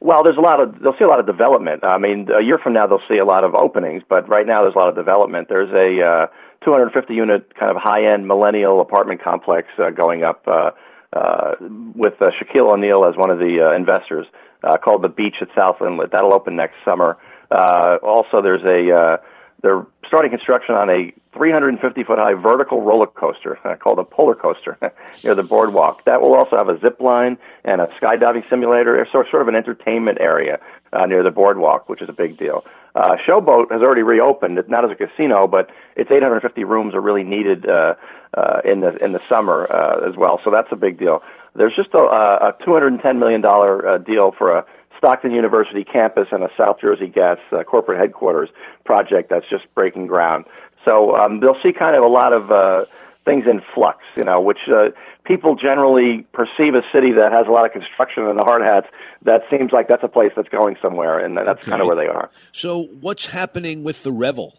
[0.00, 1.84] Well, there's a lot of they'll see a lot of development.
[1.84, 4.62] I mean, a year from now they'll see a lot of openings, but right now
[4.62, 5.48] there's a lot of development.
[5.48, 6.26] There's a uh,
[6.64, 10.70] 250 unit kind of high end millennial apartment complex uh, going up uh,
[11.12, 11.54] uh,
[11.94, 14.26] with uh, Shaquille O'Neal as one of the uh, investors
[14.62, 16.12] uh, called the Beach at South Inlet.
[16.12, 17.18] That'll open next summer.
[17.50, 19.16] Uh, also, there's a uh,
[19.62, 24.92] they're starting construction on a 350 foot high vertical roller coaster called a Polercoaster
[25.24, 26.04] near the boardwalk.
[26.04, 29.54] That will also have a zip line and a skydiving simulator, so sort of an
[29.54, 30.60] entertainment area
[30.92, 32.64] uh, near the boardwalk, which is a big deal.
[32.94, 34.60] Uh, Showboat has already reopened.
[34.68, 37.94] Not as a casino, but its 850 rooms are really needed uh,
[38.36, 40.40] uh, in the in the summer uh, as well.
[40.44, 41.22] So that's a big deal.
[41.54, 44.64] There's just a, a 210 million dollar uh, deal for a
[44.98, 48.50] Stockton University campus and a South Jersey Gas uh, corporate headquarters
[48.84, 50.44] project that's just breaking ground.
[50.84, 52.84] So um, they'll see kind of a lot of uh,
[53.24, 54.90] things in flux, you know, which uh,
[55.24, 58.88] people generally perceive a city that has a lot of construction and the hard hats.
[59.22, 61.70] That seems like that's a place that's going somewhere, and that's okay.
[61.70, 62.30] kind of where they are.
[62.52, 64.58] So what's happening with the Revel?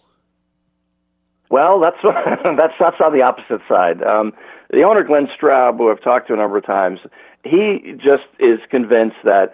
[1.49, 4.01] Well, that's that's that's on the opposite side.
[4.01, 4.33] Um,
[4.71, 6.99] the owner, Glenn Straub, who I've talked to a number of times,
[7.43, 9.53] he just is convinced that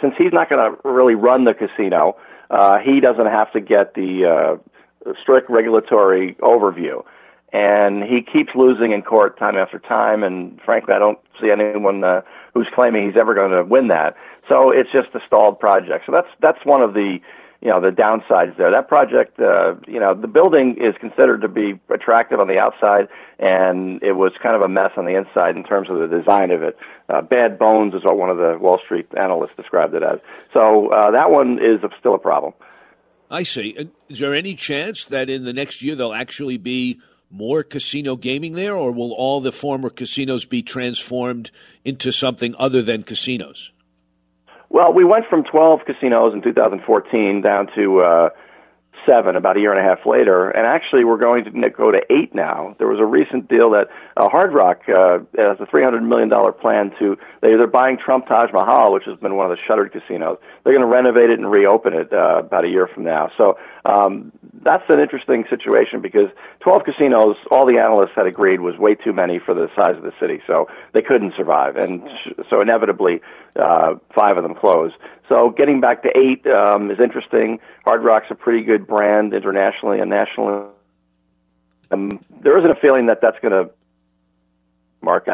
[0.00, 2.16] since he's not going to really run the casino,
[2.50, 4.58] uh, he doesn't have to get the
[5.06, 7.04] uh, strict regulatory overview.
[7.52, 12.02] And he keeps losing in court time after time, and frankly, I don't see anyone
[12.02, 14.16] uh, who's claiming he's ever going to win that.
[14.48, 16.06] So it's just a stalled project.
[16.06, 17.18] So that's that's one of the
[17.66, 18.70] you know the downsides there.
[18.70, 23.08] That project, uh, you know, the building is considered to be attractive on the outside,
[23.40, 26.52] and it was kind of a mess on the inside in terms of the design
[26.52, 26.78] of it.
[27.08, 30.20] Uh, bad bones is what one of the Wall Street analysts described it as.
[30.52, 32.52] So uh, that one is still a problem.
[33.32, 33.90] I see.
[34.08, 37.00] Is there any chance that in the next year there'll actually be
[37.32, 41.50] more casino gaming there, or will all the former casinos be transformed
[41.84, 43.72] into something other than casinos?
[44.68, 48.28] Well, we went from 12 casinos in 2014 down to uh,
[49.06, 52.00] seven about a year and a half later, and actually we're going to go to
[52.10, 52.74] eight now.
[52.78, 56.52] There was a recent deal that uh, Hard Rock uh, has a 300 million dollar
[56.52, 57.16] plan to.
[57.42, 60.38] They, they're buying Trump Taj Mahal, which has been one of the shuttered casinos.
[60.66, 63.30] They're going to renovate it and reopen it uh, about a year from now.
[63.38, 64.32] So um,
[64.64, 69.12] that's an interesting situation because 12 casinos, all the analysts had agreed was way too
[69.12, 72.02] many for the size of the city, so they couldn't survive, and
[72.50, 73.20] so inevitably
[73.54, 74.96] uh, five of them closed.
[75.28, 77.60] So getting back to eight um, is interesting.
[77.84, 80.66] Hard Rock's a pretty good brand internationally and nationally.
[81.92, 83.70] um, there isn't a feeling that that's going to
[85.00, 85.28] mark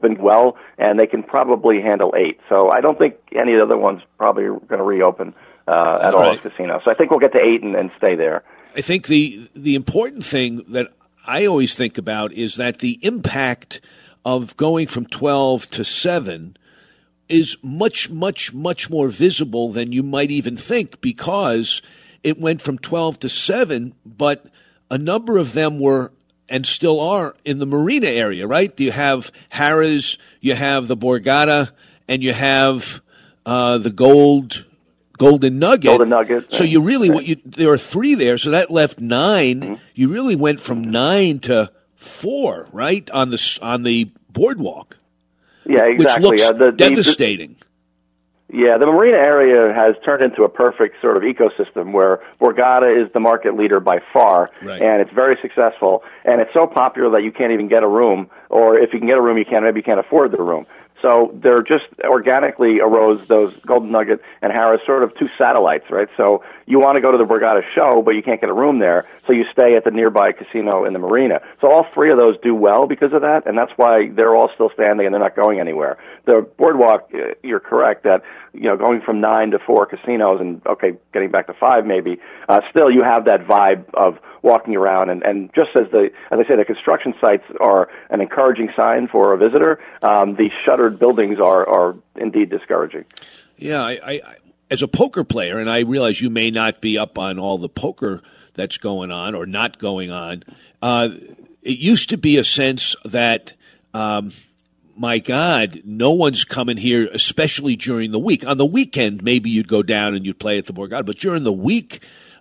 [0.00, 2.38] been well, and they can probably handle eight.
[2.48, 5.34] So I don't think any of the other ones probably are going to reopen
[5.66, 6.44] uh, at all, all right.
[6.44, 6.82] as casinos.
[6.84, 8.42] So I think we'll get to eight and, and stay there.
[8.76, 10.88] I think the the important thing that
[11.26, 13.80] I always think about is that the impact
[14.24, 16.56] of going from twelve to seven
[17.28, 21.82] is much, much, much more visible than you might even think because
[22.22, 24.46] it went from 12 to 7, but
[24.90, 26.12] a number of them were
[26.48, 28.72] and still are in the marina area, right?
[28.78, 31.70] You have Harrah's, you have the Borgata,
[32.06, 33.02] and you have
[33.44, 34.64] uh, the Gold
[35.18, 35.90] Golden Nugget.
[35.90, 36.52] Golden Nugget.
[36.52, 39.74] So you really what you there are three there, so that left 9 mm-hmm.
[39.94, 44.98] You really went from nine to four, right on the on the boardwalk.
[45.66, 46.30] Yeah, exactly.
[46.30, 47.56] Which looks uh, the, devastating.
[47.58, 47.66] The,
[48.50, 53.12] yeah, the marina area has turned into a perfect sort of ecosystem where Borgata is
[53.12, 54.80] the market leader by far, right.
[54.80, 56.02] and it's very successful.
[56.24, 59.08] And it's so popular that you can't even get a room, or if you can
[59.08, 60.66] get a room, you can't maybe you can't afford the room.
[61.02, 66.08] So there just organically arose those Golden Nugget and Harrah's sort of two satellites, right?
[66.16, 68.78] So you want to go to the Borgata show, but you can't get a room
[68.78, 71.40] there, so you stay at the nearby casino in the marina.
[71.62, 74.50] So all three of those do well because of that, and that's why they're all
[74.54, 75.96] still standing and they're not going anywhere.
[76.26, 80.60] The boardwalk, uh, you're correct that you know going from nine to four casinos and
[80.66, 82.20] okay, getting back to five maybe.
[82.48, 86.38] Uh, still, you have that vibe of walking around, and, and just as the as
[86.38, 89.80] I say, the construction sites are an encouraging sign for a visitor.
[90.02, 93.06] Um, the shuttered buildings are are indeed discouraging.
[93.56, 94.36] Yeah, I, I,
[94.70, 97.68] as a poker player, and I realize you may not be up on all the
[97.68, 98.22] poker
[98.54, 100.42] that's going on or not going on.
[100.82, 101.10] Uh,
[101.62, 103.54] it used to be a sense that.
[103.94, 104.32] Um,
[105.00, 108.44] my God, no one's coming here, especially during the week.
[108.44, 111.44] On the weekend, maybe you'd go down and you'd play at the Borgata, but during
[111.44, 112.00] the week,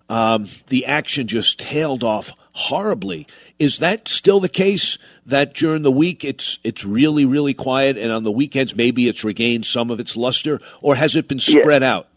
[0.09, 3.27] um, the action just tailed off horribly.
[3.59, 4.97] Is that still the case?
[5.25, 9.23] That during the week it's it's really really quiet, and on the weekends maybe it's
[9.23, 11.95] regained some of its luster, or has it been spread yeah.
[11.95, 12.07] out?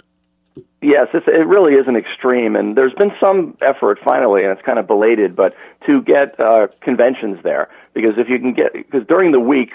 [0.83, 4.79] Yes, it really is an extreme, and there's been some effort finally, and it's kind
[4.79, 5.55] of belated, but
[5.87, 9.73] to get uh, conventions there because if you can get because during the week,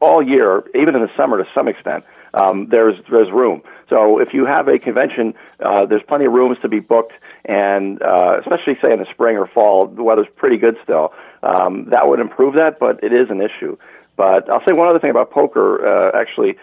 [0.00, 3.62] all year, even in the summer to some extent, um, there's there's room.
[3.88, 7.14] So if you have a convention, uh, there's plenty of rooms to be booked,
[7.44, 11.12] and uh, especially say in the spring or fall, the weather's pretty good still.
[11.42, 13.78] Um, that would improve that, but it is an issue.
[14.16, 15.86] But I'll say one other thing about poker.
[15.86, 16.58] Uh, actually,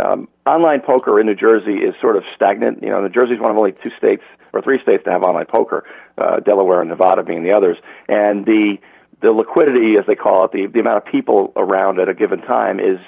[0.00, 2.82] um, online poker in New Jersey is sort of stagnant.
[2.82, 4.22] You know, New Jersey is one of only two states
[4.52, 5.84] or three states to have online poker,
[6.18, 7.76] uh, Delaware and Nevada being the others,
[8.08, 8.78] and the
[9.22, 12.40] the liquidity, as they call it, the, the amount of people around at a given
[12.40, 12.98] time is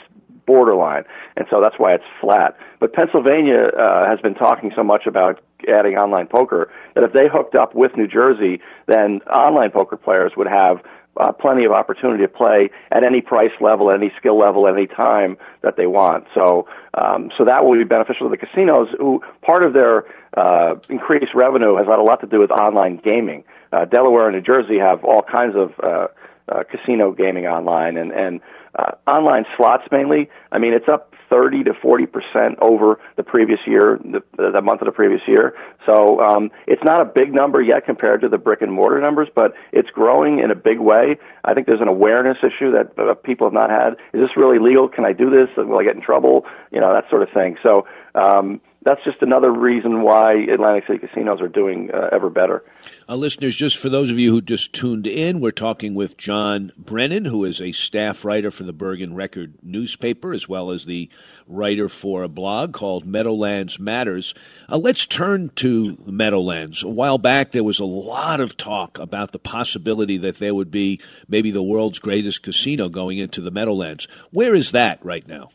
[0.45, 1.05] borderline,
[1.37, 2.57] and so that's why it's flat.
[2.81, 7.29] But Pennsylvania uh, has been talking so much about adding online poker that if they
[7.33, 10.83] hooked up with New Jersey, then online poker players would have
[11.17, 14.75] uh, plenty of opportunity to play at any price level, at any skill level, at
[14.75, 16.27] any time that they want.
[16.35, 20.05] So, um, so that will be beneficial to the casinos, who part of their
[20.37, 23.45] uh, increased revenue has had a lot to do with online gaming.
[23.73, 26.09] Uh, Delaware and New Jersey have all kinds of uh,
[26.49, 28.41] uh, casino gaming online, and and
[28.75, 30.29] uh, online slots mainly.
[30.51, 34.83] I mean, it's up 30 to 40 percent over the previous year, the, the month
[34.83, 35.55] of the previous year.
[35.87, 39.29] So um, it's not a big number yet compared to the brick and mortar numbers,
[39.35, 41.17] but it's growing in a big way.
[41.45, 43.95] I think there's an awareness issue that uh, people have not had.
[44.13, 44.89] Is this really legal?
[44.89, 45.49] Can I do this?
[45.57, 46.45] Will I get in trouble?
[46.71, 47.57] You know, that sort of thing.
[47.63, 47.87] So.
[48.15, 52.65] Um, that's just another reason why Atlantic City casinos are doing uh, ever better.
[53.09, 56.73] Uh, listeners, just for those of you who just tuned in, we're talking with John
[56.77, 61.09] Brennan, who is a staff writer for the Bergen Record newspaper, as well as the
[61.47, 64.35] writer for a blog called Meadowlands Matters.
[64.69, 66.83] Uh, let's turn to Meadowlands.
[66.83, 70.71] A while back, there was a lot of talk about the possibility that there would
[70.71, 74.09] be maybe the world's greatest casino going into the Meadowlands.
[74.31, 75.51] Where is that right now?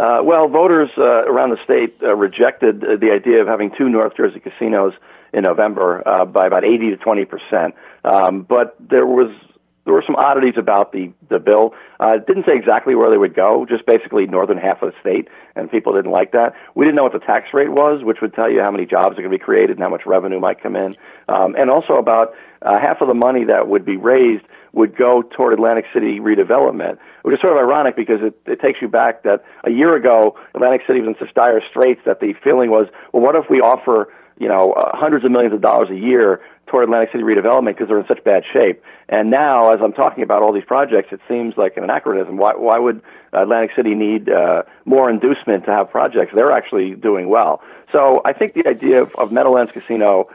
[0.00, 3.86] Uh, well, voters uh, around the state uh, rejected uh, the idea of having two
[3.86, 4.94] North Jersey casinos
[5.34, 7.74] in November uh, by about 80 to 20 percent.
[8.02, 9.30] Um, but there was
[9.84, 11.74] there were some oddities about the the bill.
[12.00, 15.00] Uh, it didn't say exactly where they would go, just basically northern half of the
[15.02, 16.54] state, and people didn't like that.
[16.74, 19.18] We didn't know what the tax rate was, which would tell you how many jobs
[19.18, 20.96] are going to be created and how much revenue might come in,
[21.28, 22.32] um, and also about
[22.62, 27.34] half of the money that would be raised would go toward Atlantic City redevelopment, which
[27.34, 30.82] is sort of ironic because it, it takes you back that a year ago Atlantic
[30.86, 34.12] City was in such dire straits that the feeling was, well, what if we offer
[34.38, 37.88] you know uh, hundreds of millions of dollars a year toward Atlantic City redevelopment because
[37.88, 38.82] they're in such bad shape.
[39.08, 42.36] And now, as I'm talking about all these projects, it seems like an anachronism.
[42.36, 43.02] Why, why would
[43.32, 46.32] Atlantic City need uh, more inducement to have projects?
[46.34, 47.60] They're actually doing well.
[47.92, 50.30] So I think the idea of, of Meadowlands Casino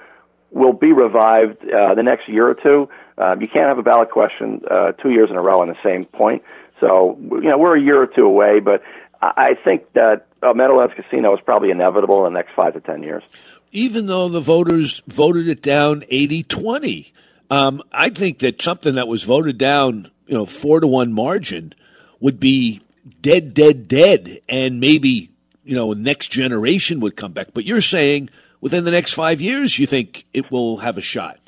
[0.51, 2.89] will be revived uh, the next year or two.
[3.17, 5.77] Um, you can't have a ballot question uh, two years in a row on the
[5.83, 6.43] same point.
[6.79, 8.81] So, you know, we're a year or two away, but
[9.21, 13.01] I think that a Meadowlands Casino is probably inevitable in the next five to ten
[13.01, 13.23] years.
[13.71, 17.13] Even though the voters voted it down 80 20,
[17.49, 21.73] um, I think that something that was voted down, you know, four to one margin
[22.19, 22.81] would be
[23.21, 25.31] dead, dead, dead, and maybe,
[25.63, 27.47] you know, next generation would come back.
[27.53, 28.29] But you're saying
[28.61, 31.39] within the next five years, you think it will have a shot.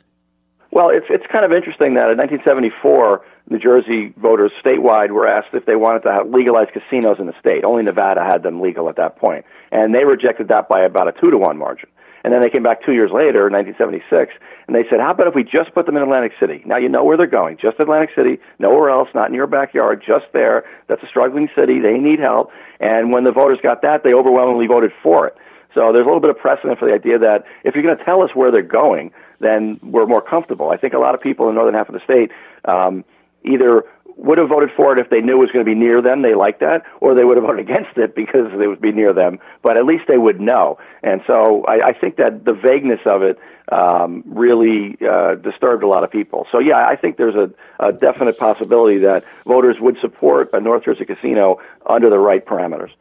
[0.78, 5.50] Well, it's it's kind of interesting that in 1974, New Jersey voters statewide were asked
[5.54, 7.66] if they wanted to have legalized casinos in the state.
[7.66, 11.14] Only Nevada had them legal at that point, and they rejected that by about a
[11.20, 11.90] two to one margin.
[12.24, 15.34] And then they came back two years later, 1976, and they said, "How about if
[15.34, 16.62] we just put them in Atlantic City?
[16.64, 17.58] Now you know where they're going.
[17.58, 20.64] Just Atlantic City, nowhere else, not in your backyard, just there.
[20.86, 21.80] That's a struggling city.
[21.80, 25.36] They need help." And when the voters got that, they overwhelmingly voted for it.
[25.74, 28.04] So there's a little bit of precedent for the idea that if you're going to
[28.04, 30.70] tell us where they're going, then we're more comfortable.
[30.70, 32.32] I think a lot of people in the northern half of the state
[32.66, 33.06] um,
[33.44, 33.84] either
[34.18, 36.24] would have voted for it if they knew it was going to be near them,
[36.24, 39.14] they liked that, or they would have voted against it because it would be near
[39.14, 39.40] them.
[39.62, 40.80] But at least they would know.
[41.04, 43.40] And so I, I think that the vagueness of it
[43.72, 46.48] um, really uh, disturbed a lot of people.
[46.52, 50.86] So yeah, I think there's a, a definite possibility that voters would support a North
[50.86, 52.92] Jersey casino under the right parameters.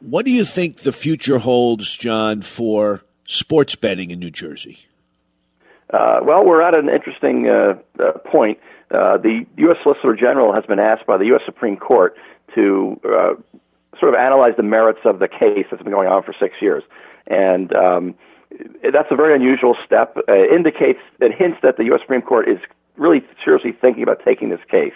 [0.00, 4.80] What do you think the future holds, John, for sports betting in New Jersey?
[5.92, 8.58] Uh, well, we're at an interesting uh, uh, point.
[8.90, 9.76] Uh, the U.S.
[9.82, 11.42] Solicitor General has been asked by the U.S.
[11.44, 12.16] Supreme Court
[12.54, 13.34] to uh,
[14.00, 16.82] sort of analyze the merits of the case that's been going on for six years,
[17.26, 18.14] and um,
[18.82, 20.16] that's a very unusual step.
[20.28, 22.00] It indicates it hints that the U.S.
[22.02, 22.58] Supreme Court is
[22.96, 24.94] really seriously thinking about taking this case.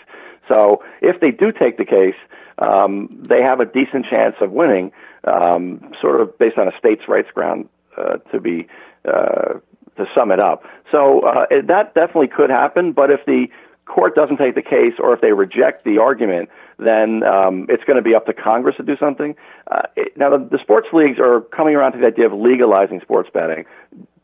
[0.49, 2.17] So, if they do take the case,
[2.59, 4.93] um, they have a decent chance of winning,
[5.25, 7.69] um, sort of based on a states' rights ground.
[7.97, 8.69] Uh, to be
[9.05, 9.59] uh,
[10.01, 10.65] to sum it up.
[10.91, 13.47] So uh, that definitely could happen, but if the
[13.87, 16.49] court doesn't take the case or if they reject the argument,
[16.79, 19.35] then um, it's going to be up to Congress to do something.
[19.71, 23.01] Uh, it, now, the, the sports leagues are coming around to the idea of legalizing
[23.01, 23.65] sports betting,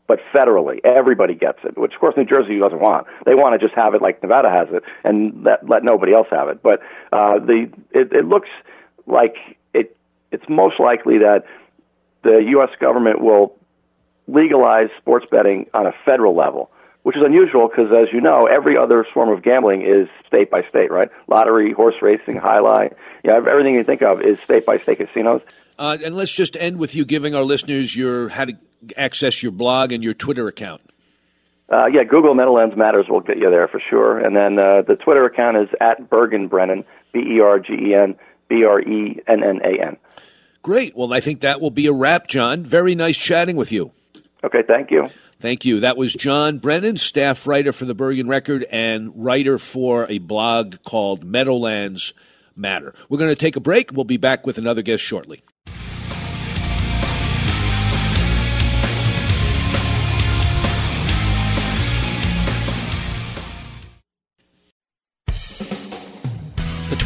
[0.07, 0.79] but federally.
[0.83, 3.07] Everybody gets it, which, of course, New Jersey doesn't want.
[3.25, 6.27] They want to just have it like Nevada has it and let, let nobody else
[6.31, 6.63] have it.
[6.63, 6.79] But
[7.11, 8.49] uh, the it, it looks
[9.05, 9.35] like
[9.73, 9.95] it
[10.31, 11.43] it's most likely that
[12.23, 12.69] the U.S.
[12.79, 13.55] government will
[14.27, 16.69] legalize sports betting on a federal level,
[17.03, 20.63] which is unusual because, as you know, every other form of gambling is state by
[20.69, 21.09] state, right?
[21.27, 25.41] Lottery, horse racing, jai alai, yeah, everything you think of is state by state casinos.
[25.79, 28.53] Uh, and let's just end with you giving our listeners your how to
[28.95, 30.81] access your blog and your Twitter account.
[31.69, 34.17] Uh, yeah, Google Meadowlands Matters will get you there for sure.
[34.17, 37.95] And then uh, the Twitter account is at Bergen Brennan, B E R G E
[37.95, 38.15] N
[38.47, 39.97] B R E N N A N.
[40.61, 40.95] Great.
[40.95, 42.63] Well, I think that will be a wrap, John.
[42.63, 43.91] Very nice chatting with you.
[44.43, 45.09] Okay, thank you.
[45.39, 45.81] Thank you.
[45.81, 50.77] That was John Brennan, staff writer for the Bergen Record and writer for a blog
[50.83, 52.13] called Meadowlands
[52.55, 52.93] Matter.
[53.09, 53.91] We're going to take a break.
[53.91, 55.41] We'll be back with another guest shortly.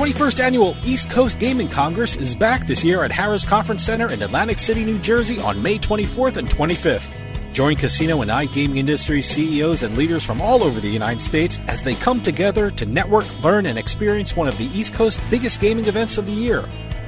[0.02, 4.24] 21st Annual East Coast Gaming Congress is back this year at Harrah's Conference Center in
[4.24, 7.08] Atlantic City, New Jersey on May 24th and 25th.
[7.54, 11.84] Join casino and iGaming industry CEOs and leaders from all over the United States as
[11.84, 15.86] they come together to network, learn, and experience one of the East Coast's biggest gaming
[15.86, 16.68] events of the year.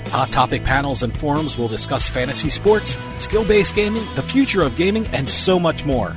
[0.09, 4.75] Hot topic panels and forums will discuss fantasy sports, skill based gaming, the future of
[4.75, 6.15] gaming, and so much more.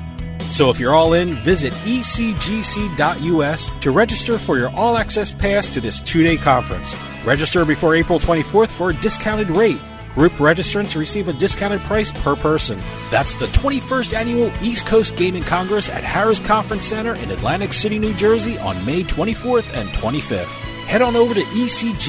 [0.50, 5.80] So if you're all in, visit ecgc.us to register for your all access pass to
[5.80, 6.94] this two day conference.
[7.24, 9.80] Register before April 24th for a discounted rate.
[10.14, 12.80] Group registrants receive a discounted price per person.
[13.10, 17.98] That's the 21st Annual East Coast Gaming Congress at Harrah's Conference Center in Atlantic City,
[17.98, 20.65] New Jersey on May 24th and 25th.
[20.86, 22.04] Head on over to ecgc.us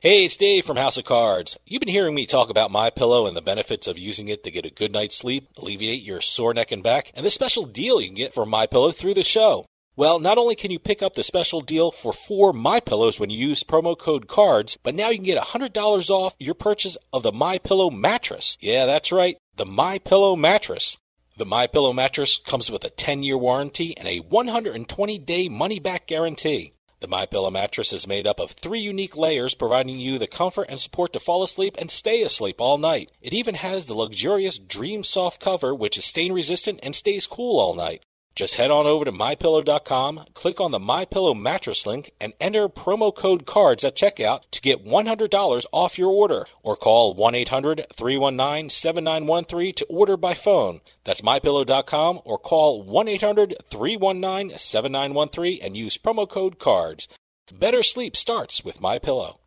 [0.00, 1.56] Hey, it's Dave from House of Cards.
[1.64, 4.50] You've been hearing me talk about My Pillow and the benefits of using it to
[4.50, 8.00] get a good night's sleep, alleviate your sore neck and back, and the special deal
[8.00, 9.66] you can get for My Pillow through the show.
[9.98, 13.30] Well, not only can you pick up the special deal for four My Pillows when
[13.30, 17.22] you use promo code CARDS, but now you can get $100 off your purchase of
[17.22, 18.58] the My Pillow mattress.
[18.60, 20.98] Yeah, that's right, the My Pillow mattress.
[21.38, 26.74] The My Pillow mattress comes with a 10-year warranty and a 120-day money-back guarantee.
[27.00, 30.66] The My Pillow mattress is made up of three unique layers, providing you the comfort
[30.68, 33.10] and support to fall asleep and stay asleep all night.
[33.22, 37.58] It even has the luxurious Dream Soft cover, which is stain resistant and stays cool
[37.58, 38.02] all night.
[38.36, 43.12] Just head on over to mypillow.com, click on the MyPillow mattress link, and enter promo
[43.14, 46.46] code CARDS at checkout to get $100 off your order.
[46.62, 50.82] Or call 1 800 319 7913 to order by phone.
[51.04, 57.08] That's mypillow.com or call 1 800 319 7913 and use promo code CARDS.
[57.50, 59.38] Better sleep starts with MyPillow.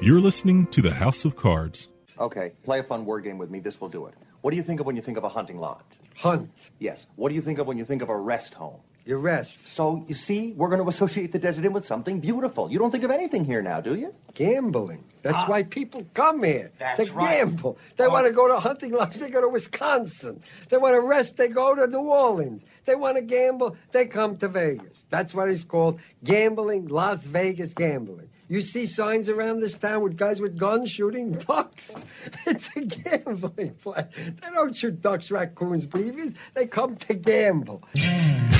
[0.00, 1.88] You're listening to the House of Cards.
[2.18, 3.60] Okay, play a fun word game with me.
[3.60, 4.14] This will do it.
[4.44, 5.80] What do you think of when you think of a hunting lodge?
[6.16, 6.50] Hunt.
[6.78, 7.06] Yes.
[7.16, 8.78] What do you think of when you think of a rest home?
[9.06, 9.66] You rest.
[9.68, 12.70] So, you see, we're going to associate the desert inn with something beautiful.
[12.70, 14.12] You don't think of anything here now, do you?
[14.34, 15.02] Gambling.
[15.22, 15.46] That's Ah.
[15.46, 16.72] why people come here.
[16.78, 17.38] That's they right.
[17.38, 17.78] gamble.
[17.96, 18.10] They Oh.
[18.10, 19.14] want to go to hunting lodge.
[19.16, 20.42] They go to Wisconsin.
[20.68, 21.38] They want to rest.
[21.38, 22.66] They go to New Orleans.
[22.84, 23.78] They want to gamble.
[23.92, 25.06] They come to Vegas.
[25.08, 26.00] That's what it's called.
[26.22, 26.88] Gambling.
[26.88, 28.28] Las Vegas gambling.
[28.48, 31.90] You see signs around this town with guys with guns shooting ducks.
[32.46, 34.06] It's a gambling place.
[34.16, 36.34] They don't shoot ducks, raccoons, beavers.
[36.54, 37.82] They come to gamble.
[37.96, 38.53] Hmm.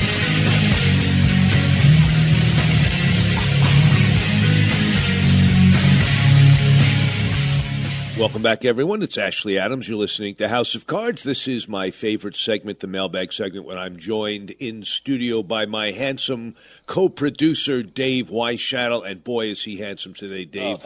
[8.17, 9.01] Welcome back, everyone.
[9.01, 9.89] It's Ashley Adams.
[9.89, 11.23] You're listening to House of Cards.
[11.23, 15.91] This is my favorite segment, the mailbag segment, when I'm joined in studio by my
[15.91, 16.55] handsome
[16.85, 19.05] co producer, Dave Weishattle.
[19.05, 20.85] And boy, is he handsome today, oh, Dave.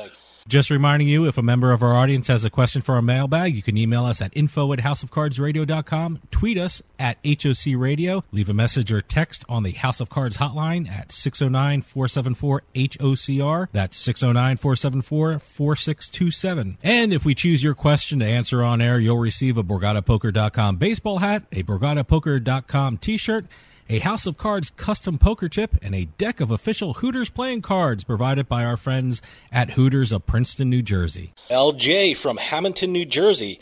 [0.49, 3.55] Just reminding you, if a member of our audience has a question for our mailbag,
[3.55, 8.53] you can email us at info at houseofcardsradio.com, tweet us at HOC Radio, leave a
[8.55, 13.67] message or text on the House of Cards hotline at 609-474-HOCR.
[13.71, 16.77] That's 609-474-4627.
[16.81, 21.19] And if we choose your question to answer on air, you'll receive a BorgataPoker.com baseball
[21.19, 23.45] hat, a BorgataPoker.com t-shirt,
[23.89, 28.03] a House of Cards custom poker chip, and a deck of official Hooters playing cards
[28.03, 29.19] provided by our friends
[29.51, 31.33] at Hooters of Princeton, New Jersey.
[31.49, 33.59] LJ from Hamilton, New Jersey.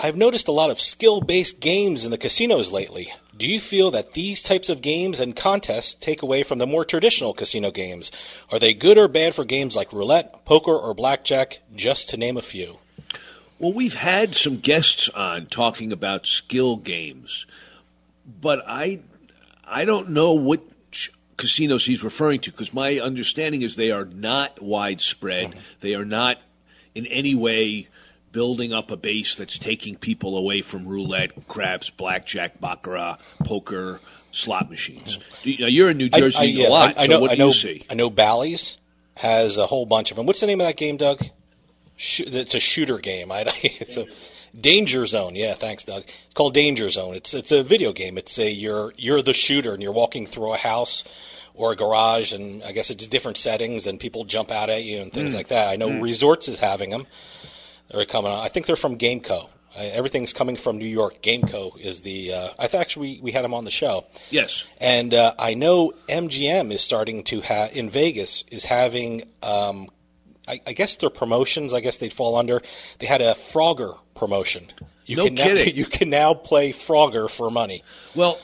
[0.00, 3.12] I've noticed a lot of skill based games in the casinos lately.
[3.36, 6.84] Do you feel that these types of games and contests take away from the more
[6.84, 8.10] traditional casino games?
[8.50, 12.38] Are they good or bad for games like roulette, poker, or blackjack, just to name
[12.38, 12.78] a few?
[13.58, 17.46] Well, we've had some guests on talking about skill games,
[18.26, 19.00] but I,
[19.66, 20.62] I don't know what
[21.36, 25.54] casinos he's referring to because my understanding is they are not widespread.
[25.80, 26.38] They are not
[26.94, 27.88] in any way
[28.32, 34.00] building up a base that's taking people away from roulette, craps, blackjack, baccarat, poker,
[34.30, 35.18] slot machines.
[35.42, 36.98] You know, you're in New Jersey I, yeah, a lot.
[36.98, 37.20] I, I so know.
[37.20, 37.46] what I do know.
[37.46, 37.86] you see?
[37.90, 38.10] I know.
[38.10, 38.76] Bally's
[39.16, 40.26] has a whole bunch of them.
[40.26, 41.22] What's the name of that game, Doug?
[41.96, 43.32] Sh- it's a shooter game.
[43.32, 44.06] I, it's a
[44.58, 45.34] Danger Zone.
[45.36, 46.04] Yeah, thanks, Doug.
[46.06, 47.14] It's called Danger Zone.
[47.14, 48.16] It's it's a video game.
[48.18, 51.04] It's a you're you're the shooter and you're walking through a house
[51.54, 54.98] or a garage, and I guess it's different settings, and people jump out at you
[55.00, 55.36] and things Mm.
[55.36, 55.68] like that.
[55.68, 56.02] I know Mm.
[56.02, 57.06] Resorts is having them.
[57.90, 58.44] They're coming on.
[58.44, 59.48] I think they're from Gameco.
[59.74, 61.22] Uh, everything's coming from New York.
[61.22, 62.32] Gameco is the.
[62.32, 64.04] Uh, I thought actually we, we had them on the show.
[64.30, 64.64] Yes.
[64.80, 69.22] And uh, I know MGM is starting to have in Vegas is having.
[69.42, 69.88] Um,
[70.46, 71.74] I, I guess their promotions.
[71.74, 72.62] I guess they'd fall under.
[72.98, 74.68] They had a Frogger promotion.
[75.04, 75.76] You No can Now, kidding.
[75.76, 77.82] you can now play Frogger for money.
[78.14, 78.38] Well,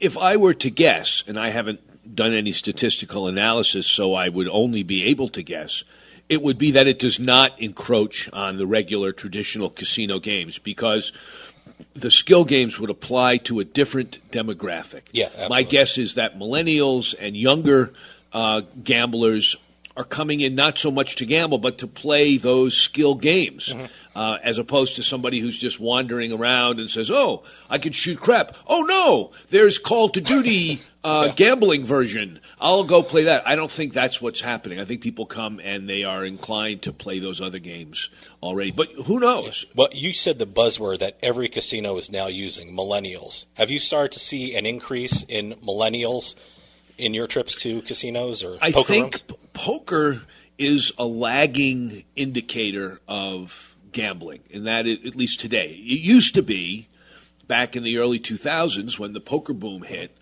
[0.00, 1.80] if I were to guess, and I haven't
[2.14, 5.84] done any statistical analysis, so I would only be able to guess,
[6.28, 11.12] it would be that it does not encroach on the regular traditional casino games because
[11.94, 15.02] the skill games would apply to a different demographic.
[15.12, 17.92] Yeah, My guess is that millennials and younger
[18.32, 19.56] uh, gamblers
[19.98, 23.74] are coming in not so much to gamble, but to play those skill games,
[24.14, 28.20] uh, as opposed to somebody who's just wandering around and says, "Oh, I can shoot
[28.20, 31.32] crap." Oh no, there's Call to Duty uh, Yeah.
[31.34, 32.38] gambling version.
[32.60, 33.46] I'll go play that.
[33.46, 34.78] I don't think that's what's happening.
[34.78, 38.08] I think people come and they are inclined to play those other games
[38.40, 38.70] already.
[38.70, 39.66] But who knows?
[39.74, 43.46] Well, you said the buzzword that every casino is now using, millennials.
[43.54, 46.36] Have you started to see an increase in millennials
[46.96, 48.88] in your trips to casinos or I think
[49.28, 49.37] rooms?
[49.58, 50.20] Poker
[50.56, 55.70] is a lagging indicator of gambling, in that it, at least today.
[55.70, 56.86] It used to be
[57.48, 60.16] back in the early 2000s when the poker boom hit,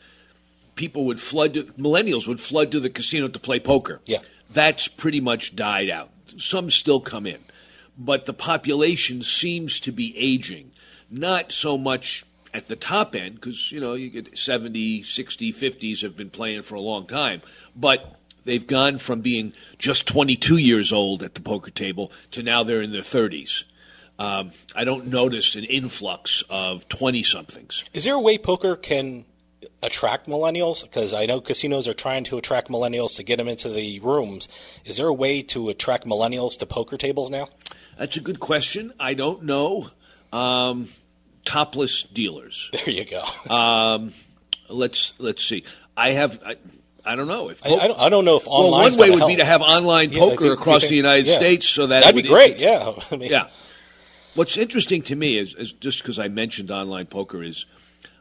[0.75, 4.01] people would flood to, millennials would flood to the casino to play poker.
[4.07, 4.21] Yeah.
[4.49, 6.09] That's pretty much died out.
[6.39, 7.41] Some still come in,
[7.99, 10.71] but the population seems to be aging.
[11.11, 12.25] Not so much
[12.55, 16.63] at the top end because you know you get 70, 60, 50s have been playing
[16.63, 17.43] for a long time,
[17.75, 18.17] but
[18.47, 22.81] they've gone from being just 22 years old at the poker table to now they're
[22.81, 23.65] in their 30s.
[24.19, 27.85] Um, I don't notice an influx of 20 somethings.
[27.93, 29.27] Is there a way poker can
[29.83, 30.83] attract millennials?
[30.83, 34.49] Because I know casinos are trying to attract millennials to get them into the rooms.
[34.87, 37.49] Is there a way to attract millennials to poker tables now?
[37.99, 38.93] That's a good question.
[38.99, 39.91] I don't know.
[40.33, 40.89] Um,
[41.45, 42.71] topless dealers.
[42.73, 43.55] There you go.
[43.55, 44.13] Um,
[44.69, 45.65] let's let's see.
[45.97, 46.41] I have.
[46.45, 46.57] I,
[47.07, 48.71] I don't know if I- I don't- I don't know if online.
[48.71, 50.91] well, one way would be to have online Yeah, poker do you- do across think-
[50.91, 51.37] the United yeah.
[51.37, 52.93] States, so that That'd be great, yeah.
[53.11, 53.47] I mean- yeah.
[54.35, 57.65] What's interesting to me is, is just because I mentioned online poker is,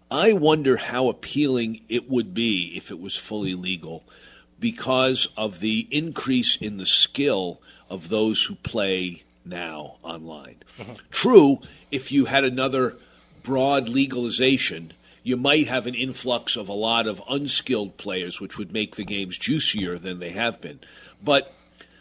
[0.10, 4.04] I wonder how appealing it would be if it was fully legal,
[4.60, 7.60] because of the increase in the skill
[7.90, 10.56] of those who play now online.
[10.80, 10.94] Mm-hmm.
[11.12, 11.60] True,
[11.92, 12.96] if you had another
[13.44, 14.94] broad legalization,
[15.26, 19.04] you might have an influx of a lot of unskilled players, which would make the
[19.04, 20.80] games juicier than they have been.
[21.22, 21.52] But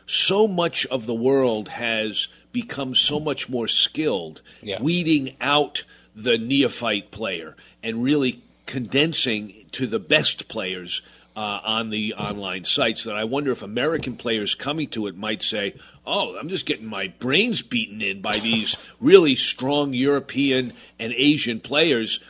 [0.07, 4.81] so much of the world has become so much more skilled, Yeah.
[4.81, 11.01] weeding out the neophyte player and really condensing to the best players
[11.35, 15.43] uh, on the online sites that I wonder if American players coming to it might
[15.43, 15.75] say,
[16.07, 21.59] "Oh, I'm just getting my brains beaten in by these really strong European and Asian
[21.59, 22.21] players."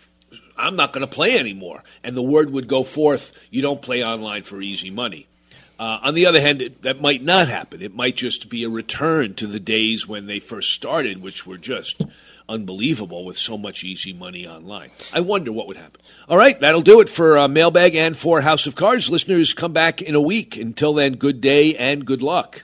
[0.56, 1.82] I'm not going to play anymore.
[2.02, 5.26] And the word would go forth, you don't play online for easy money.
[5.78, 7.82] Uh, on the other hand, it, that might not happen.
[7.82, 11.58] It might just be a return to the days when they first started, which were
[11.58, 12.00] just
[12.48, 14.90] unbelievable with so much easy money online.
[15.12, 16.00] I wonder what would happen.
[16.28, 19.10] All right, that'll do it for uh, Mailbag and for House of Cards.
[19.10, 20.56] Listeners, come back in a week.
[20.56, 22.63] Until then, good day and good luck.